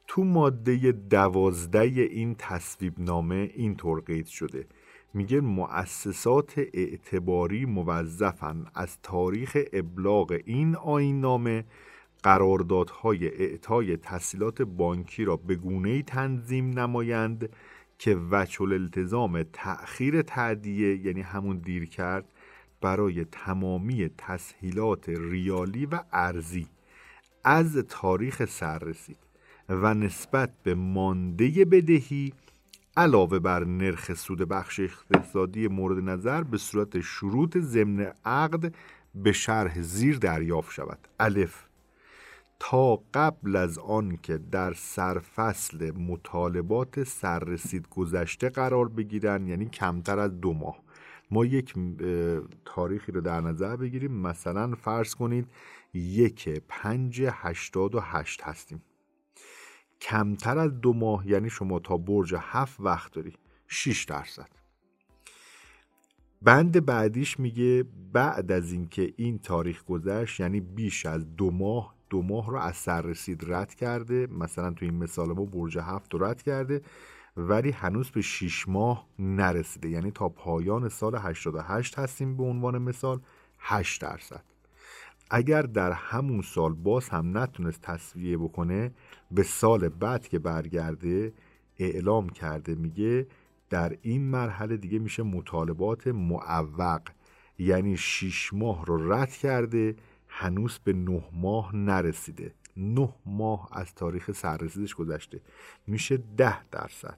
تو 0.08 0.24
ماده 0.24 0.92
دوازده 0.92 1.80
این 1.80 2.36
تصویب 2.36 3.00
نامه 3.00 3.52
این 3.54 3.76
طور 3.76 4.02
قید 4.02 4.26
شده. 4.26 4.68
میگه 5.13 5.41
مؤسسات 5.41 6.54
اعتباری 6.74 7.65
موظفن. 7.65 8.65
از 8.76 8.98
تاریخ 9.04 9.58
ابلاغ 9.74 10.39
این 10.46 10.76
آین 10.76 11.22
نامه 11.22 11.65
قراردادهای 12.24 13.28
اعطای 13.28 13.98
تسهیلات 13.98 14.62
بانکی 14.62 15.26
را 15.26 15.36
به 15.38 15.56
گونه 15.56 16.02
تنظیم 16.02 16.80
نمایند 16.80 17.50
که 18.00 18.15
وچل 18.32 18.74
التزام 18.74 19.43
تأخیر 19.43 20.22
تعدیه 20.22 21.06
یعنی 21.06 21.22
همون 21.22 21.58
دیر 21.58 21.86
کرد 21.86 22.26
برای 22.82 23.26
تمامی 23.26 24.10
تسهیلات 24.17 25.10
ریالی 25.10 25.86
و 25.86 26.00
ارزی 26.12 26.67
از 27.43 27.78
تاریخ 27.78 28.46
سر 28.46 28.80
رسید 28.80 29.17
و 29.70 29.93
نسبت 29.93 30.50
به 30.63 30.76
مانده 30.76 31.65
بدهی 31.65 32.34
علاوه 32.98 33.40
بر 33.40 33.64
نرخ 33.64 34.14
سود 34.14 34.42
بخش 34.42 34.80
اقتصادی 34.80 35.68
مورد 35.68 36.10
نظر 36.10 36.44
به 36.44 36.58
صورت 36.58 37.00
شروط 37.02 37.58
ضمن 37.58 38.14
عقد 38.26 38.76
به 39.16 39.32
شرح 39.32 39.82
زیر 39.82 40.18
دریافت 40.18 40.72
شود. 40.72 41.08
الف. 41.20 41.66
تا 42.60 43.04
قبل 43.14 43.56
از 43.56 43.78
آن 43.80 44.18
که 44.24 44.38
در 44.38 44.74
سرفصل 44.74 45.92
مطالبات 45.92 47.04
سررسید 47.04 47.88
گذشته 47.90 48.50
قرار 48.50 48.90
بگیرن 48.90 49.48
یعنی 49.48 49.66
کمتر 49.66 50.20
از 50.20 50.42
دو 50.42 50.54
ماه. 50.54 50.80
ما 51.32 51.46
یک 51.46 51.74
تاریخی 52.66 53.12
رو 53.12 53.22
در 53.22 53.42
نظر 53.42 53.76
بگیریم. 53.76 54.12
مثلا 54.12 54.76
فرض 54.76 55.16
کنید 55.16 55.48
یک 55.94 56.50
پنج 56.68 57.22
هشتاد 57.22 57.96
و 57.96 58.00
هشت 58.00 58.42
هستیم. 58.42 58.82
کمتر 60.02 60.58
از 60.58 60.82
دو 60.82 60.94
ماه 60.94 61.28
یعنی 61.28 61.50
شما 61.50 61.80
تا 61.80 61.98
برج 61.98 62.36
هفت 62.40 62.80
وقت 62.80 63.14
داری. 63.14 63.34
6 63.68 64.04
درصد. 64.04 64.50
بند 66.42 66.86
بعدیش 66.86 67.40
میگه 67.40 67.86
بعد 68.14 68.52
از 68.52 68.72
اینکه 68.72 69.14
این 69.18 69.40
تاریخ 69.40 69.84
گذشت 69.84 70.40
یعنی 70.40 70.60
بیش 70.60 71.06
از 71.06 71.36
دو 71.36 71.52
ماه 71.52 71.98
دو 72.10 72.22
ماه 72.22 72.52
رو 72.52 72.58
از 72.58 72.76
سر 72.76 73.02
رسید 73.02 73.54
رد 73.54 73.76
کرده. 73.76 74.28
مثلا 74.28 74.72
تو 74.72 74.86
این 74.86 74.96
مثال 74.96 75.28
ما 75.34 75.46
برج 75.46 75.78
هفت 75.78 76.14
رو 76.14 76.24
رد 76.24 76.42
کرده 76.42 76.82
ولی 77.38 77.72
هنوز 77.72 78.10
به 78.10 78.22
6 78.22 78.68
ماه 78.68 79.08
نرسیده. 79.20 79.90
یعنی 79.90 80.12
تا 80.12 80.30
پایان 80.30 80.90
سال 80.90 81.16
88 81.16 82.00
هستیم 82.00 82.38
به 82.38 82.44
عنوان 82.44 82.78
مثال 82.78 83.22
8 83.60 84.02
درصد. 84.02 84.44
اگر 85.30 85.62
در 85.62 85.92
همون 85.92 86.42
سال 86.42 86.74
باز 86.74 87.10
هم 87.10 87.38
نتونست 87.38 87.82
تصویه 87.82 88.38
بکنه 88.38 88.92
به 89.32 89.44
سال 89.44 89.90
بعد 89.90 90.28
که 90.28 90.40
برگرده 90.40 91.34
اعلام 91.80 92.30
کرده 92.30 92.76
میگه 92.76 93.28
در 93.70 93.98
این 94.02 94.24
مرحله 94.24 94.78
دیگه 94.78 95.00
میشه 95.00 95.24
مطالبات 95.24 96.08
معوق. 96.08 97.02
یعنی 97.60 97.98
6 97.98 98.54
ماه 98.54 98.86
رو 98.86 99.13
رد 99.13 99.32
کرده 99.32 99.96
هنوز 100.28 100.80
به 100.84 100.94
نه 100.94 101.24
ماه 101.34 101.76
نرسیده. 101.76 102.54
نه 102.78 103.13
ماه 103.26 103.70
از 103.72 103.96
تاریخ 103.96 104.32
سررسیدش 104.32 104.96
گذشته. 104.96 105.42
میشه 105.88 106.18
ده 106.38 106.70
درصد. 106.70 107.18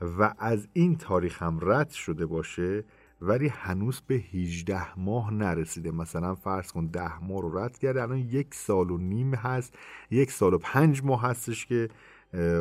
و 0.00 0.34
از 0.38 0.68
این 0.72 0.96
تاریخ 0.96 1.42
هم 1.42 1.58
رد 1.62 1.90
شده 1.90 2.26
باشه 2.26 2.84
ولی 3.20 3.48
هنوز 3.48 4.00
به 4.06 4.14
18 4.14 4.98
ماه 4.98 5.32
نرسیده. 5.32 5.90
مثلا 5.90 6.34
فرض 6.34 6.72
کن 6.72 6.86
10 6.86 7.24
ماه 7.24 7.42
رو 7.42 7.58
رد 7.58 7.78
کرده 7.78 8.02
الان 8.02 8.18
یک 8.18 8.54
سال 8.54 8.90
و 8.90 8.98
نیم 8.98 9.34
هست 9.34 9.74
یک 10.10 10.32
سال 10.32 10.54
و 10.54 10.58
پنج 10.58 11.02
ماه 11.04 11.22
هستش 11.22 11.66
که 11.66 11.88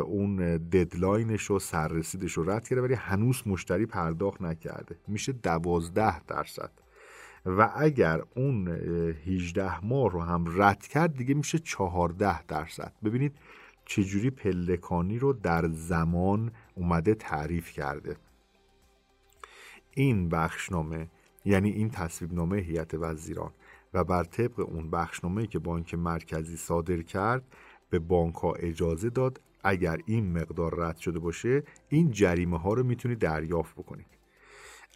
اون 0.05 0.57
ددلاینش 0.57 1.43
رو 1.43 1.59
سررسیدش 1.59 2.33
رو 2.33 2.49
رد 2.49 2.67
کرده 2.67 2.81
ولی 2.81 2.93
هنوز 2.93 3.43
مشتری 3.45 3.85
پرداخت 3.85 4.41
نکرده. 4.41 4.95
میشه 5.07 5.31
دوازده 5.31 6.23
درصد. 6.23 6.71
و 7.45 7.71
اگر 7.75 8.21
اون 8.35 8.67
18 8.67 9.85
ماه 9.85 10.11
رو 10.11 10.21
هم 10.21 10.45
رد 10.61 10.87
کرد 10.87 11.13
دیگه 11.13 11.33
میشه 11.33 11.59
14 11.59 12.43
درصد. 12.43 12.93
ببینید 13.03 13.35
چجوری 13.85 14.29
پلکانی 14.29 15.19
رو 15.19 15.33
در 15.33 15.67
زمان 15.67 16.51
اومده 16.75 17.15
تعریف 17.15 17.71
کرده. 17.71 18.15
این 19.97 20.29
بخشنامه 20.29 21.07
یعنی 21.45 21.69
این 21.69 21.89
تصویبنامه 21.89 22.57
هیئت 22.57 22.93
وزیران 22.93 23.51
و 23.93 24.03
بر 24.03 24.23
طبق 24.23 24.59
اون 24.59 24.89
بخشنامه 24.89 25.47
که 25.47 25.59
بانک 25.59 25.93
مرکزی 25.93 26.57
صادر 26.57 27.01
کرد 27.01 27.43
به 27.89 27.99
بانک 27.99 28.35
ها 28.35 28.53
اجازه 28.53 29.09
داد 29.09 29.41
اگر 29.63 29.97
این 30.05 30.31
مقدار 30.31 30.75
رد 30.79 30.97
شده 30.97 31.19
باشه 31.19 31.63
این 31.89 32.11
جریمه 32.11 32.59
ها 32.59 32.73
رو 32.73 32.83
می‌تونید 32.83 33.19
دریافت 33.19 33.75
بکنید 33.75 34.05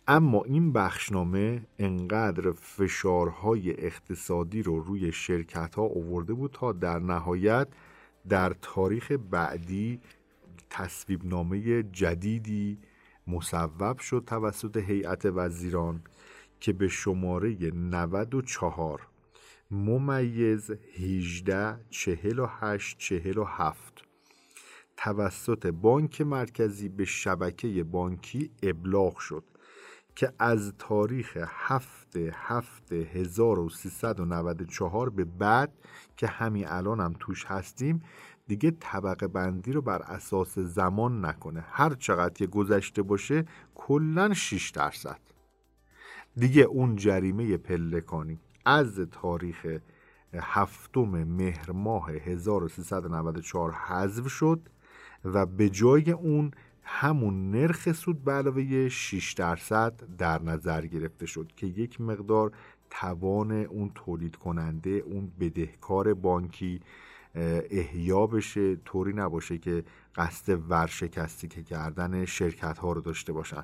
اما 0.07 0.43
این 0.43 0.73
بخشنامه 0.73 1.61
انقدر 1.79 2.51
فشارهای 2.51 3.85
اقتصادی 3.85 4.63
رو 4.63 4.79
روی 4.79 5.11
شرکت 5.11 5.75
ها 5.75 5.83
آورده 5.83 6.33
بود 6.33 6.51
تا 6.51 6.71
در 6.71 6.99
نهایت 6.99 7.67
در 8.29 8.53
تاریخ 8.61 9.11
بعدی 9.11 9.99
تصویب 10.69 11.25
نامه 11.25 11.83
جدیدی 11.83 12.77
مصوب 13.27 13.99
شد 13.99 14.23
توسط 14.27 14.77
هیئت 14.77 15.25
وزیران 15.25 16.03
که 16.59 16.73
به 16.73 16.87
شماره 16.87 17.71
94 17.73 19.07
ممیز 19.71 20.71
18 20.71 21.77
48 21.89 22.97
47 22.97 24.03
توسط 24.97 25.67
بانک 25.67 26.21
مرکزی 26.21 26.89
به 26.89 27.05
شبکه 27.05 27.83
بانکی 27.83 28.51
ابلاغ 28.63 29.17
شد 29.17 29.43
که 30.15 30.33
از 30.39 30.73
تاریخ 30.79 31.37
هفت 31.47 32.17
هفت 32.33 32.91
1394 32.91 35.09
به 35.09 35.25
بعد 35.25 35.73
که 36.17 36.27
همین 36.27 36.67
الان 36.67 36.99
هم 36.99 37.15
توش 37.19 37.45
هستیم 37.45 38.03
دیگه 38.51 38.71
طبقه 38.79 39.27
بندی 39.27 39.71
رو 39.71 39.81
بر 39.81 40.01
اساس 40.01 40.59
زمان 40.59 41.25
نکنه. 41.25 41.65
هر 41.71 41.93
چقدر 41.93 42.33
که 42.33 42.47
گذشته 42.47 43.01
باشه 43.01 43.45
کلا 43.75 44.33
6 44.33 44.69
درصد. 44.69 45.19
دیگه 46.35 46.61
اون 46.61 46.95
جریمه 46.95 47.57
پلکانی 47.57 48.39
از 48.65 48.99
تاریخ 49.11 49.77
هفتم 50.33 51.23
مهر 51.23 51.71
ماه 51.71 52.11
1394 52.11 53.71
حذف 53.71 54.27
شد 54.27 54.69
و 55.25 55.45
به 55.45 55.69
جای 55.69 56.11
اون 56.11 56.51
همون 56.83 57.51
نرخ 57.51 57.91
سود 57.91 58.23
به 58.23 58.31
علاوه 58.31 58.89
6 58.89 59.33
درصد 59.33 59.93
در 60.17 60.41
نظر 60.41 60.85
گرفته 60.85 61.25
شد 61.25 61.51
که 61.55 61.67
یک 61.67 62.01
مقدار 62.01 62.51
توان 62.89 63.51
اون 63.51 63.91
تولید 63.95 64.35
کننده 64.35 64.89
اون 64.89 65.31
بدهکار 65.39 66.13
بانکی 66.13 66.81
احیا 67.35 68.27
بشه 68.27 68.75
طوری 68.75 69.13
نباشه 69.13 69.57
که 69.57 69.83
قصد 70.15 70.59
ورشکستی 70.69 71.47
که 71.47 71.63
کردن 71.63 72.25
شرکت 72.25 72.77
ها 72.77 72.91
رو 72.91 73.01
داشته 73.01 73.33
باشن. 73.33 73.63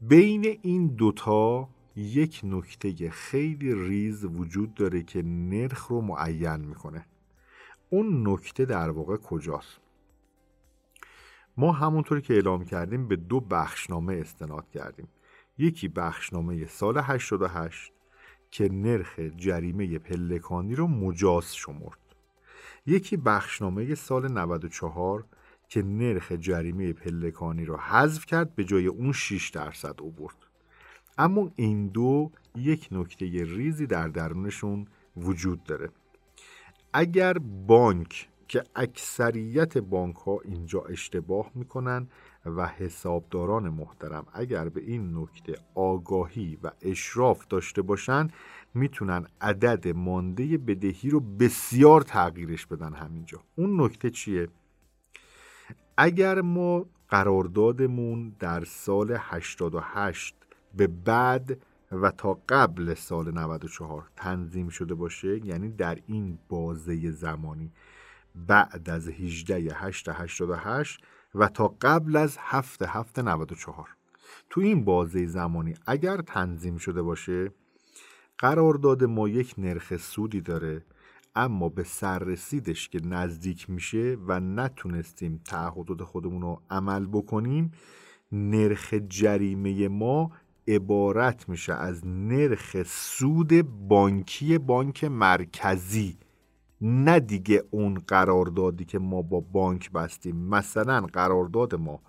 بین 0.00 0.58
این 0.62 0.86
دوتا 0.86 1.68
یک 1.96 2.40
نکته 2.44 3.10
خیلی 3.10 3.74
ریز 3.74 4.24
وجود 4.24 4.74
داره 4.74 5.02
که 5.02 5.22
نرخ 5.22 5.86
رو 5.86 6.00
معین 6.00 6.56
می‌کنه. 6.56 7.06
اون 7.90 8.28
نکته 8.28 8.64
در 8.64 8.90
واقع 8.90 9.16
کجاست؟ 9.16 9.80
ما 11.56 11.72
همونطور 11.72 12.20
که 12.20 12.34
اعلام 12.34 12.64
کردیم 12.64 13.08
به 13.08 13.16
دو 13.16 13.40
بخشنامه 13.40 14.14
استناد 14.14 14.70
کردیم. 14.70 15.08
یکی 15.58 15.88
بخشنامه 15.88 16.66
سال 16.66 16.98
88 16.98 17.92
که 18.50 18.68
نرخ 18.68 19.20
جریمه 19.36 19.98
پلکانی 19.98 20.74
رو 20.74 20.86
مجاز 20.86 21.56
شمرد. 21.56 22.01
یکی 22.86 23.16
بخشنامه 23.16 23.94
سال 23.94 24.32
94 24.32 25.24
که 25.68 25.82
نرخ 25.82 26.32
جریمه 26.32 26.92
پلکانی 26.92 27.64
رو 27.64 27.76
حذف 27.76 28.26
کرد 28.26 28.54
به 28.54 28.64
جای 28.64 28.86
اون 28.86 29.12
6 29.12 29.50
درصد 29.50 29.94
اوورد 30.00 30.36
اما 31.18 31.50
این 31.56 31.88
دو 31.88 32.30
یک 32.56 32.88
نکته 32.92 33.26
ریزی 33.26 33.86
در 33.86 34.08
درونشون 34.08 34.86
وجود 35.16 35.64
داره. 35.64 35.90
اگر 36.92 37.38
بانک 37.66 38.28
که 38.48 38.64
اکثریت 38.76 39.78
بانک 39.78 40.16
ها 40.16 40.40
اینجا 40.44 40.80
اشتباه 40.80 41.50
می‌کنن 41.54 42.08
و 42.44 42.66
حسابداران 42.66 43.68
محترم 43.68 44.26
اگر 44.32 44.68
به 44.68 44.80
این 44.80 45.18
نکته 45.18 45.54
آگاهی 45.74 46.58
و 46.62 46.70
اشراف 46.82 47.46
داشته 47.46 47.82
باشن 47.82 48.28
می‌تونن 48.74 49.26
عدد 49.40 49.88
مانده 49.88 50.58
بدهی 50.58 51.10
رو 51.10 51.20
بسیار 51.20 52.00
تغییرش 52.00 52.66
بدن 52.66 52.92
همینجا 52.92 53.40
اون 53.56 53.80
نکته 53.80 54.10
چیه؟ 54.10 54.48
اگر 55.96 56.40
ما 56.40 56.86
قراردادمون 57.08 58.36
در 58.38 58.64
سال 58.64 59.16
88 59.18 60.36
به 60.74 60.86
بعد 60.86 61.58
و 61.92 62.10
تا 62.10 62.38
قبل 62.48 62.94
سال 62.94 63.30
94 63.30 64.10
تنظیم 64.16 64.68
شده 64.68 64.94
باشه 64.94 65.46
یعنی 65.46 65.70
در 65.70 65.98
این 66.06 66.38
بازه 66.48 67.10
زمانی 67.10 67.72
بعد 68.34 68.90
از 68.90 69.08
18 69.08 69.74
8 69.74 70.08
88 70.08 71.04
و 71.34 71.48
تا 71.48 71.76
قبل 71.80 72.16
از 72.16 72.36
7 72.40 72.82
7 72.82 73.18
94 73.18 73.88
تو 74.50 74.60
این 74.60 74.84
بازه 74.84 75.26
زمانی 75.26 75.74
اگر 75.86 76.16
تنظیم 76.16 76.76
شده 76.76 77.02
باشه 77.02 77.52
قرارداد 78.42 79.04
ما 79.04 79.28
یک 79.28 79.54
نرخ 79.58 79.96
سودی 79.96 80.40
داره 80.40 80.84
اما 81.34 81.68
به 81.68 81.84
سررسیدش 81.84 82.88
که 82.88 83.00
نزدیک 83.04 83.70
میشه 83.70 84.16
و 84.26 84.40
نتونستیم 84.40 85.40
تعهدات 85.44 86.02
خودمون 86.02 86.42
رو 86.42 86.62
عمل 86.70 87.06
بکنیم 87.06 87.72
نرخ 88.32 88.94
جریمه 89.08 89.88
ما 89.88 90.30
عبارت 90.68 91.48
میشه 91.48 91.72
از 91.74 92.06
نرخ 92.06 92.82
سود 92.86 93.62
بانکی 93.88 94.58
بانک 94.58 95.04
مرکزی. 95.04 96.18
نه 96.80 97.20
دیگه 97.20 97.64
اون 97.70 97.94
قراردادی 97.94 98.84
که 98.84 98.98
ما 98.98 99.22
با 99.22 99.40
بانک 99.40 99.90
بستیم. 99.92 100.36
مثلا 100.36 101.00
قرارداد 101.00 101.74
ما 101.74 102.00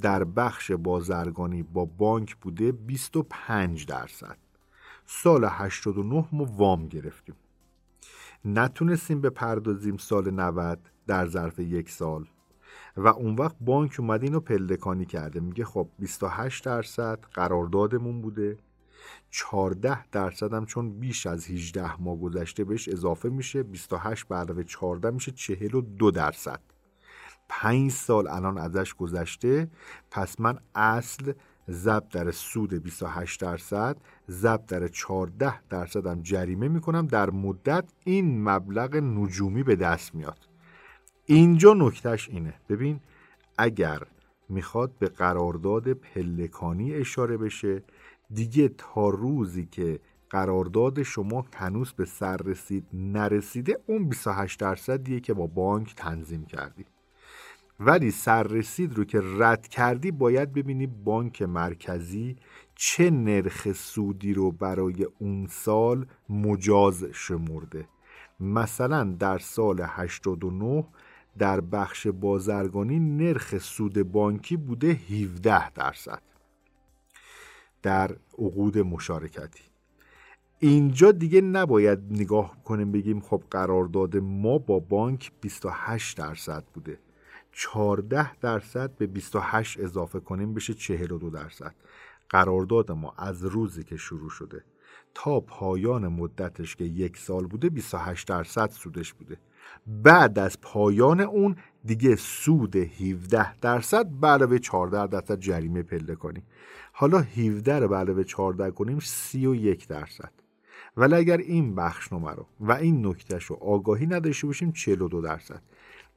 در 0.00 0.24
بخش 0.24 0.70
بازرگانی 0.70 1.62
با 1.62 1.84
بانک 1.84 2.36
بوده 2.36 2.72
25 2.72 3.86
درصد. 3.86 4.49
سال 5.12 5.44
89 5.44 6.28
ما 6.32 6.44
وام 6.44 6.88
گرفتیم. 6.88 7.34
نتونستیم 8.44 9.20
بپردازیم 9.20 9.96
سال 9.96 10.30
90 10.30 10.78
در 11.06 11.26
ظرف 11.26 11.58
یک 11.58 11.90
سال. 11.90 12.26
و 12.96 13.08
اون 13.08 13.34
وقت 13.34 13.56
بانک 13.60 13.96
اومده 13.98 14.24
اینو 14.24 14.40
پلکانی 14.40 15.04
کرده. 15.04 15.40
میگه 15.40 15.64
خب 15.64 15.88
28 15.98 16.64
درصد 16.64 17.18
قراردادمون 17.34 18.20
بوده. 18.20 18.58
14 19.30 20.06
درصد 20.06 20.54
هم 20.54 20.66
چون 20.66 21.00
بیش 21.00 21.26
از 21.26 21.46
18 21.46 22.02
ماه 22.02 22.20
گذشته 22.20 22.64
بهش 22.64 22.88
اضافه 22.88 23.28
میشه. 23.28 23.62
28 23.62 24.28
به 24.28 24.36
علاوه 24.36 24.64
14 24.64 25.10
میشه 25.10 25.32
42 25.32 26.10
درصد. 26.10 26.60
5 27.48 27.90
سال 27.90 28.28
الان 28.28 28.58
ازش 28.58 28.94
گذشته. 28.94 29.70
پس 30.10 30.40
من 30.40 30.58
اصل 30.74 31.32
ضرب 31.70 32.08
در 32.08 32.30
سود 32.30 32.74
28 32.82 33.40
درصد 33.40 33.96
ضرب 34.30 34.66
در 34.66 34.88
14 34.88 35.62
درصد 35.68 36.06
هم 36.06 36.22
جریمه 36.22 36.68
می‌کنم. 36.68 37.06
در 37.06 37.30
مدت 37.30 37.84
این 38.04 38.42
مبلغ 38.42 38.96
نجومی 38.96 39.62
به 39.62 39.76
دست 39.76 40.14
میاد. 40.14 40.48
اینجا 41.26 41.74
نکتهش 41.74 42.28
اینه. 42.28 42.54
ببین 42.68 43.00
اگر 43.58 44.02
می‌خواد 44.48 44.92
به 44.98 45.08
قرارداد 45.08 45.92
پلکانی 45.92 46.94
اشاره 46.94 47.36
بشه 47.36 47.82
دیگه 48.34 48.68
تا 48.68 49.08
روزی 49.08 49.66
که 49.66 50.00
قرارداد 50.30 51.02
شما 51.02 51.46
هنوز 51.56 51.92
به 51.92 52.04
سر 52.04 52.36
رسید 52.36 52.86
نرسیده 52.92 53.78
اون 53.86 54.08
28 54.08 54.60
درصدیه 54.60 55.20
که 55.20 55.34
با 55.34 55.46
بانک 55.46 55.94
تنظیم 55.94 56.44
کردی. 56.44 56.84
ولی 57.82 58.10
سررسید 58.10 58.94
رو 58.94 59.04
که 59.04 59.20
رد 59.38 59.68
کردی 59.68 60.10
باید 60.10 60.52
ببینی 60.52 60.86
بانک 60.86 61.42
مرکزی 61.42 62.36
چه 62.74 63.10
نرخ 63.10 63.72
سودی 63.72 64.34
رو 64.34 64.52
برای 64.52 65.06
اون 65.18 65.46
سال 65.50 66.06
مجاز 66.28 67.04
شمرده. 67.04 67.88
مثلا 68.40 69.04
در 69.04 69.38
سال 69.38 69.80
89 69.84 70.86
در 71.38 71.60
بخش 71.60 72.06
بازرگانی 72.06 72.98
نرخ 72.98 73.58
سود 73.58 74.02
بانکی 74.02 74.56
بوده 74.56 74.88
17 74.88 75.70
درصد. 75.70 76.22
در 77.82 78.16
عقود 78.38 78.78
مشارکتی. 78.78 79.62
اینجا 80.58 81.12
دیگه 81.12 81.40
نباید 81.40 81.98
نگاه 82.10 82.64
کنیم 82.64 82.92
بگیم 82.92 83.20
خب 83.20 83.42
قرارداد 83.50 84.16
ما 84.16 84.58
با 84.58 84.78
بانک 84.78 85.32
28 85.40 86.18
درصد 86.18 86.64
بوده. 86.74 86.98
14 87.52 88.36
درصد 88.36 88.96
به 88.96 89.06
28 89.06 89.80
اضافه 89.80 90.20
کنیم 90.20 90.54
بشه 90.54 90.74
42 90.74 91.30
درصد. 91.30 91.74
قرارداد 92.28 92.92
ما 92.92 93.14
از 93.18 93.44
روزی 93.44 93.84
که 93.84 93.96
شروع 93.96 94.30
شده 94.30 94.64
تا 95.14 95.40
پایان 95.40 96.08
مدتش 96.08 96.76
که 96.76 96.84
یک 96.84 97.16
سال 97.16 97.46
بوده 97.46 97.68
28 97.68 98.28
درصد 98.28 98.70
سودش 98.70 99.12
بوده. 99.12 99.36
بعد 99.86 100.38
از 100.38 100.60
پایان 100.60 101.20
اون 101.20 101.56
دیگه 101.84 102.16
سود 102.16 102.76
17 102.76 103.56
درصد 103.56 104.06
به 104.06 104.26
علاوه 104.26 104.58
14 104.58 105.06
درصد 105.06 105.38
جریمه 105.38 105.82
پله 105.82 106.14
کنیم. 106.14 106.42
حالا 106.92 107.18
17 107.18 107.78
رو 107.78 107.88
به 107.88 107.96
علاوه 107.96 108.24
14 108.24 108.70
کنیم 108.70 108.98
31 109.00 109.88
درصد. 109.88 110.32
ولی 110.96 111.14
اگر 111.14 111.38
این 111.38 111.74
بخش 111.74 112.04
رو 112.04 112.46
و 112.60 112.72
این 112.72 113.06
نکتهش 113.06 113.44
رو 113.44 113.56
آگاهی 113.56 114.06
نداشته 114.06 114.46
باشیم 114.46 114.72
42 114.72 115.20
درصد. 115.20 115.62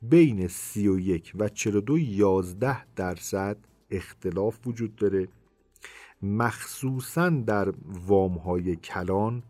بین 0.10 0.48
31 0.48 1.32
و 1.36 1.50
42 1.50 1.98
11 1.98 2.86
درصد 2.96 3.58
اختلاف 3.92 4.68
وجود 4.68 4.96
داره 4.96 5.28
مخصوصا 6.22 7.30
در 7.30 7.74
وام 8.08 8.38
های 8.38 8.76
کلان 8.76 9.44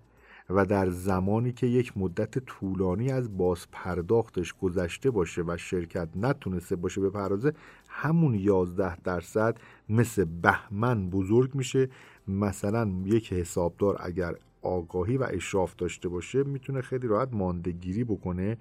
و 0.50 0.66
در 0.66 0.90
زمانی 0.90 1.52
که 1.52 1.68
یک 1.68 1.98
مدت 1.98 2.40
طولانی 2.40 3.12
از 3.12 3.38
باز 3.38 3.68
پرداختش 3.72 4.54
گذشته 4.54 5.12
باشه 5.12 5.42
و 5.42 5.58
شرکت 5.58 6.10
نتونسته 6.16 6.76
باشه 6.76 7.02
به 7.02 7.10
پرازه 7.10 7.54
همون 7.88 8.36
11 8.36 8.96
درصد 8.96 9.58
مثل 9.90 10.26
بهمن 10.26 11.10
بزرگ 11.10 11.56
میشه. 11.56 11.90
مثلا 12.28 12.92
یک 13.06 13.34
حسابدار 13.34 13.98
اگر 14.00 14.36
آگاهی 14.64 15.18
و 15.18 15.28
اشراف 15.30 15.76
داشته 15.76 16.10
باشه 16.10 16.44
می‌تونه 16.44 16.82
خیلی 16.82 17.08
راحت 17.08 17.30
ماندگیری 17.32 18.04
بکنه 18.04 18.58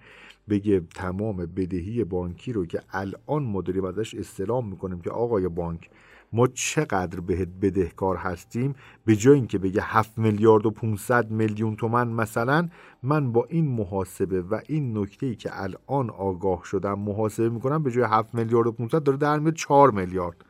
بگه 0.48 0.80
تمام 0.80 1.36
بدهی 1.36 2.04
بانکی 2.04 2.52
رو 2.52 2.66
که 2.66 2.80
الان 2.92 3.42
ما 3.42 3.62
داریم 3.62 3.84
ازش 3.84 4.14
استلام 4.14 4.68
می‌کنیم 4.68 5.00
که 5.00 5.10
آقای 5.10 5.48
بانک 5.48 5.90
ما 6.32 6.46
چقدر 6.46 7.20
بهت 7.20 7.48
بدهکار 7.62 8.16
هستیم؟ 8.16 8.74
به 9.04 9.16
جای 9.16 9.34
اینکه 9.34 9.58
بگه 9.58 9.82
7 9.82 10.18
میلیارد 10.18 10.66
و 10.66 10.70
500 10.70 11.30
میلیون 11.30 11.76
تومن 11.76 12.08
مثلا 12.08 12.68
من 13.02 13.32
با 13.32 13.46
این 13.50 13.68
محاسبه 13.68 14.42
و 14.42 14.60
این 14.68 14.98
نکته 14.98 15.26
ای 15.26 15.34
که 15.34 15.50
الان 15.52 16.10
آگاه 16.10 16.62
شدم 16.64 16.98
محاسبه 16.98 17.48
می‌کنم 17.48 17.82
به 17.82 17.90
جای 17.90 18.04
7 18.04 18.34
میلیارد 18.34 18.66
و 18.66 18.72
500 18.72 19.02
داره 19.02 19.18
در 19.18 19.38
میاد 19.38 19.54
4 19.54 19.90
میلیارد. 19.90 20.44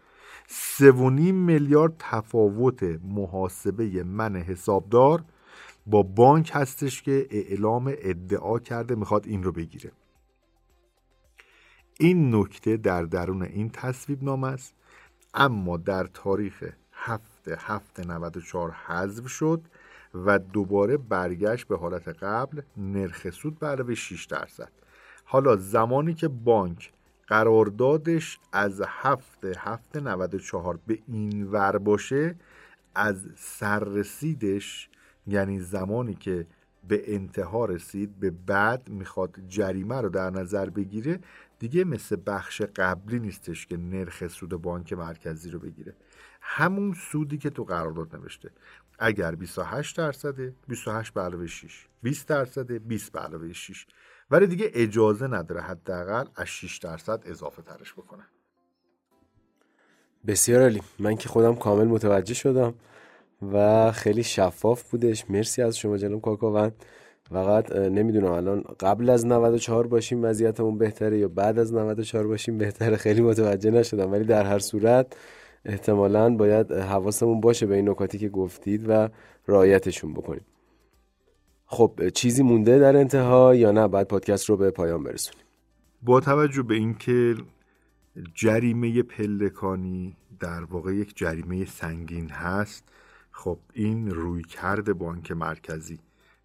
سه 0.46 0.92
میلیارد 0.92 1.92
تفاوت 1.98 2.82
محاسبه 3.04 4.04
من 4.04 4.36
حسابدار 4.36 5.24
با 5.86 6.02
بانک 6.02 6.50
هستش 6.54 7.02
که 7.02 7.26
اعلام 7.30 7.94
ادعا 7.98 8.58
کرده 8.58 8.94
می‌خواد 8.94 9.26
این 9.26 9.42
رو 9.42 9.52
بگیره. 9.52 9.92
این 12.00 12.34
نکته 12.34 12.76
در 12.76 13.02
درون 13.02 13.42
این 13.42 13.70
تصویب 13.70 14.24
نام 14.24 14.44
است 14.44 14.74
اما 15.34 15.76
در 15.76 16.04
تاریخ 16.04 16.64
هفته 16.92 17.56
هفته 17.60 18.06
94 18.06 18.70
حذف 18.70 19.28
شد 19.28 19.60
و 20.14 20.38
دوباره 20.38 20.96
برگشت 20.96 21.68
به 21.68 21.76
حالت 21.76 22.08
قبل 22.08 22.62
نرخ 22.76 23.30
سود 23.30 23.58
به 23.58 23.66
علاوه 23.66 23.94
6 23.94 24.24
درصد. 24.24 24.72
حالا 25.24 25.56
زمانی 25.56 26.14
که 26.14 26.28
بانک 26.28 26.92
قراردادش 27.26 28.38
از 28.52 28.82
هفته 28.86 29.52
هفته 29.58 30.00
94 30.00 30.78
به 30.86 30.98
این 31.08 31.44
ور 31.44 31.78
باشه 31.78 32.34
از 32.94 33.26
سررسیدش 33.36 34.88
یعنی 35.26 35.61
زمانی 35.61 36.14
که 36.14 36.46
به 36.88 37.14
انتها 37.14 37.64
رسید 37.64 38.20
به 38.20 38.30
بعد 38.30 38.88
می‌خواد 38.88 39.37
جریمه 39.48 40.00
رو 40.00 40.08
در 40.08 40.30
نظر 40.30 40.70
بگیره 40.70 41.20
دیگه 41.58 41.85
مثل 41.85 42.16
بخش 42.26 42.62
قبلی 42.62 43.20
نیستش 43.20 43.66
که 43.66 43.76
نرخ 43.76 44.28
سود 44.28 44.50
بانک 44.50 44.92
مرکزی 44.92 45.50
رو 45.50 45.58
بگیره. 45.58 45.96
همون 46.40 46.94
سودی 46.94 47.38
که 47.38 47.50
تو 47.50 47.64
قرارداد 47.64 48.16
نوشته. 48.16 48.50
اگر 48.98 49.35
28 49.35 49.96
درصده 49.96 50.54
28 50.68 51.14
به 51.14 51.20
علاوه 51.20 51.46
6 51.46 51.87
20 52.02 52.28
درصده 52.28 52.78
20 52.78 53.12
به 53.12 53.20
علاوه 53.20 53.52
6 53.52 53.87
ولی 54.30 54.46
دیگه 54.46 54.70
اجازه 54.74 55.26
نداره 55.26 55.61
حداقل 55.61 56.24
از 56.37 56.46
6 56.46 56.78
درصد 56.78 57.22
اضافه 57.26 57.62
ترش 57.62 57.92
بکنه. 57.92 58.22
بسیار 60.26 60.62
عالی. 60.62 60.82
من 60.98 61.16
که 61.16 61.28
خودم 61.28 61.54
کامل 61.54 61.85
متوجه 61.85 62.35
شدم. 62.35 62.74
و 63.52 63.92
خیلی 63.92 64.22
شفاف 64.22 64.90
بودش. 64.90 65.31
مرسی 65.31 65.62
از 65.62 65.78
شما 65.78 65.96
جناب 65.96 66.20
کاکاوند. 66.20 66.85
فقط 67.31 67.72
نمی‌دونم 67.72 68.33
الان 68.33 68.64
قبل 68.81 69.11
از 69.11 69.26
94 69.26 69.87
باشیم 69.87 70.24
وضعیتمون 70.24 70.78
بهتره 70.78 71.18
یا 71.18 71.28
بعد 71.28 71.59
از 71.59 71.74
94 71.74 72.26
باشیم 72.26 72.59
بهتره؟ 72.59 72.96
خیلی 72.96 73.20
متوجه 73.20 73.70
نشدم 73.70 74.12
ولی 74.12 74.24
در 74.24 74.44
هر 74.44 74.59
صورت 74.59 75.16
احتمالا 75.64 76.37
باید 76.37 76.72
حواسمون 76.72 77.40
باشه 77.40 77.66
به 77.66 77.74
این 77.74 77.88
نکاتی 77.88 78.18
که 78.18 78.28
گفتید 78.28 78.85
و 78.88 79.09
رعایتشون 79.48 80.12
بکنیم. 80.12 80.44
خب 81.66 82.09
چیزی 82.14 82.42
مونده 82.42 82.78
در 82.78 82.96
انتها 82.96 83.55
یا 83.55 83.70
نه؟ 83.70 83.88
بعد 83.88 84.09
پادکست 84.09 84.44
رو 84.50 84.57
به 84.57 84.70
پایان 84.70 85.02
برسونیم. 85.02 85.44
با 86.02 86.20
توجه 86.20 86.62
به 86.62 86.74
اینکه 86.74 87.35
جریمه 88.35 89.02
پلکانی 89.02 90.16
در 90.40 90.64
واقع 90.64 90.94
یک 90.94 91.16
جریمه 91.16 91.64
سنگین 91.64 92.28
هست 92.28 92.85
خب 93.32 93.58
این 93.72 94.10
روی 94.10 94.42
کرد 94.42 94.98
بانک 94.98 95.32
مرکزی 95.32 95.98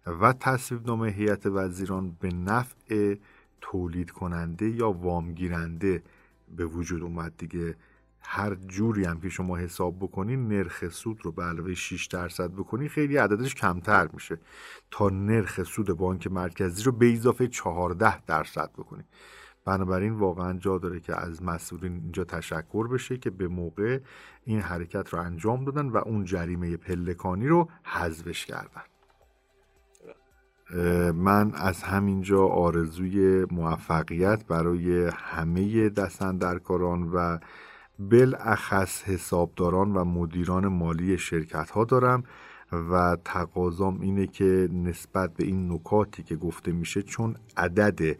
و 0.06 0.32
تصویب 0.32 0.86
نامه 0.86 1.08
هیئت 1.08 1.46
وزیران 1.46 2.16
به 2.20 2.28
نفع 2.28 3.14
تولید 3.60 4.10
کننده 4.10 4.68
یا 4.68 4.90
وامگیرنده 4.90 6.02
به 6.56 6.66
وجود 6.66 7.02
اومد 7.02 7.32
دیگه. 7.38 7.76
هر 8.20 8.54
جوری 8.54 9.04
هم 9.04 9.20
که 9.20 9.28
شما 9.28 9.56
حساب 9.56 9.96
بکنین 9.98 10.48
نرخ 10.48 10.88
سود 10.88 11.20
رو 11.22 11.32
به 11.32 11.42
علاوه 11.42 11.74
6 11.74 12.06
درصد 12.06 12.50
بکنی 12.52 12.88
خیلی 12.88 13.16
عددش 13.16 13.54
کمتر 13.54 14.08
میشه. 14.12 14.38
تا 14.90 15.08
نرخ 15.08 15.62
سود 15.62 15.86
بانک 15.86 16.26
مرکزی 16.26 16.82
رو 16.82 16.92
به 16.92 17.12
اضافه 17.12 17.48
14 17.48 18.24
درصد 18.24 18.70
بکنی. 18.78 19.04
بنابراین 19.64 20.12
واقعا 20.12 20.58
جا 20.58 20.78
داره 20.78 21.00
که 21.00 21.16
از 21.16 21.42
مسئولین 21.42 21.92
اینجا 21.92 22.24
تشکر 22.24 22.88
بشه 22.88 23.18
که 23.18 23.30
به 23.30 23.48
موقع 23.48 24.00
این 24.44 24.60
حرکت 24.60 25.08
رو 25.08 25.20
انجام 25.20 25.64
دادن 25.64 25.88
و 25.88 25.96
اون 25.96 26.24
جریمه 26.24 26.76
پلکانی 26.76 27.46
رو 27.46 27.68
حذفش 27.84 28.46
کردن. 28.46 28.82
من 31.12 31.54
از 31.54 31.82
همینجا 31.82 32.46
آرزوی 32.46 33.46
موفقیت 33.50 34.46
برای 34.46 35.10
همه 35.14 35.88
دستندرکاران 35.88 37.02
و 37.12 37.38
بالاخص 37.98 39.02
حسابداران 39.02 39.92
و 39.92 40.04
مدیران 40.04 40.66
مالی 40.66 41.18
شرکت 41.18 41.70
ها 41.70 41.84
دارم 41.84 42.24
و 42.72 43.16
تقاضام 43.24 44.00
اینه 44.00 44.26
که 44.26 44.68
نسبت 44.72 45.34
به 45.34 45.44
این 45.44 45.72
نکاتی 45.72 46.22
که 46.22 46.36
گفته 46.36 46.72
میشه 46.72 47.02
چون 47.02 47.36
عدد 47.56 48.16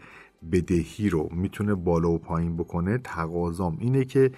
بدهی 0.53 1.11
رو 1.11 1.29
می‌تونه 1.33 1.75
بالا 1.75 2.11
و 2.11 2.19
پایین 2.19 2.57
بکنه 2.57 2.99
تقاضام 2.99 3.77
اینه 3.81 4.05
که 4.05 4.31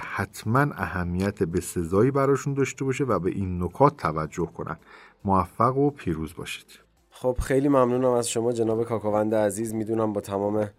حتما 0.00 0.60
اهمیت 0.60 1.42
به 1.42 1.60
سزایی 1.60 2.10
براشون 2.10 2.54
داشته 2.54 2.84
باشه 2.84 3.04
و 3.04 3.18
به 3.18 3.30
این 3.30 3.62
نکات 3.62 3.96
توجه 3.96 4.46
کنن. 4.46 4.76
موفق 5.24 5.76
و 5.76 5.90
پیروز 5.90 6.34
باشید. 6.34 6.66
خب 7.10 7.36
خیلی 7.40 7.68
ممنونم 7.68 8.10
از 8.10 8.28
شما 8.28 8.52
جناب 8.52 8.84
کاکاوند 8.84 9.34
عزیز. 9.34 9.74
می‌دونم 9.74 10.12
با 10.12 10.20
تمام 10.20 10.70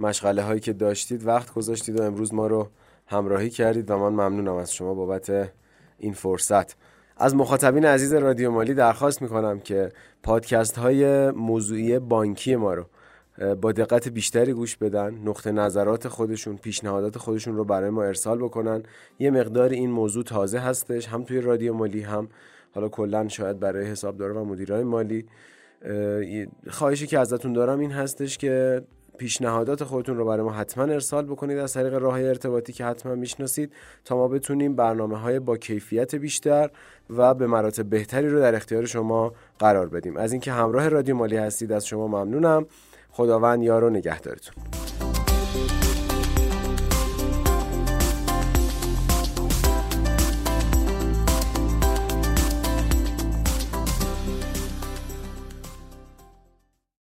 مشغله 0.00 0.42
هایی 0.42 0.60
که 0.60 0.72
داشتید 0.72 1.26
وقت 1.26 1.54
گذاشتید 1.54 2.00
و 2.00 2.02
امروز 2.02 2.34
ما 2.34 2.46
رو 2.46 2.68
همراهی 3.06 3.50
کردید 3.50 3.90
و 3.90 3.98
من 3.98 4.08
ممنونم 4.08 4.54
از 4.54 4.74
شما 4.74 4.94
بابت 4.94 5.52
این 5.98 6.12
فرصت. 6.12 6.76
از 7.16 7.36
مخاطبین 7.36 7.84
عزیز 7.84 8.14
رادیو 8.14 8.50
مالی 8.50 8.74
درخواست 8.74 9.22
می‌کنم 9.22 9.60
که 9.60 9.92
پادکست 10.22 10.78
های 10.78 11.30
موضوعی 11.30 11.98
بانکی 11.98 12.56
ما 12.56 12.74
رو 12.74 12.86
با 13.60 13.72
دقت 13.72 14.08
بیشتری 14.08 14.52
گوش 14.52 14.76
بدن 14.76 15.14
نقطه 15.24 15.52
نظرات 15.52 16.08
خودشون 16.08 16.56
پیشنهادات 16.56 17.18
خودشون 17.18 17.56
رو 17.56 17.64
برای 17.64 17.90
ما 17.90 18.04
ارسال 18.04 18.38
بکنن. 18.38 18.82
یه 19.18 19.30
مقدار 19.30 19.70
این 19.70 19.90
موضوع 19.90 20.24
تازه 20.24 20.58
هستش 20.58 21.08
هم 21.08 21.22
توی 21.22 21.40
رادیو 21.40 21.74
مالی 21.74 22.00
هم 22.00 22.28
حالا 22.74 22.88
کلا 22.88 23.28
شاید 23.28 23.60
برای 23.60 23.86
حسابدار 23.86 24.32
و 24.32 24.44
مدیرای 24.44 24.84
مالی. 24.84 25.26
خواهشی 26.70 27.06
که 27.06 27.18
ازتون 27.18 27.52
دارم 27.52 27.78
این 27.78 27.92
هستش 27.92 28.38
که 28.38 28.82
پیشنهادات 29.18 29.84
خودتون 29.84 30.16
رو 30.16 30.24
برای 30.24 30.44
ما 30.44 30.52
حتما 30.52 30.84
ارسال 30.84 31.26
بکنید 31.26 31.58
از 31.58 31.72
طریق 31.72 31.94
راه 31.94 32.20
ارتباطی 32.20 32.72
که 32.72 32.84
حتما 32.84 33.14
می‌شناسید 33.14 33.72
تا 34.04 34.16
ما 34.16 34.28
بتونیم 34.28 34.76
برنامه 34.76 35.18
های 35.18 35.38
با 35.38 35.56
کیفیت 35.56 36.14
بیشتر 36.14 36.70
و 37.10 37.34
به 37.34 37.46
مراتب 37.46 37.84
بهتری 37.84 38.28
رو 38.28 38.40
در 38.40 38.54
اختیار 38.54 38.86
شما 38.86 39.32
قرار 39.58 39.88
بدیم. 39.88 40.16
از 40.16 40.32
اینکه 40.32 40.52
همراه 40.52 40.88
رادیو 40.88 41.14
مالی 41.14 41.36
هستید 41.36 41.72
از 41.72 41.86
شما 41.86 42.06
ممنونم. 42.06 42.66
خداوند 43.16 43.62
یار 43.62 43.84
و 43.84 43.90
نگهدارتون. 43.90 44.54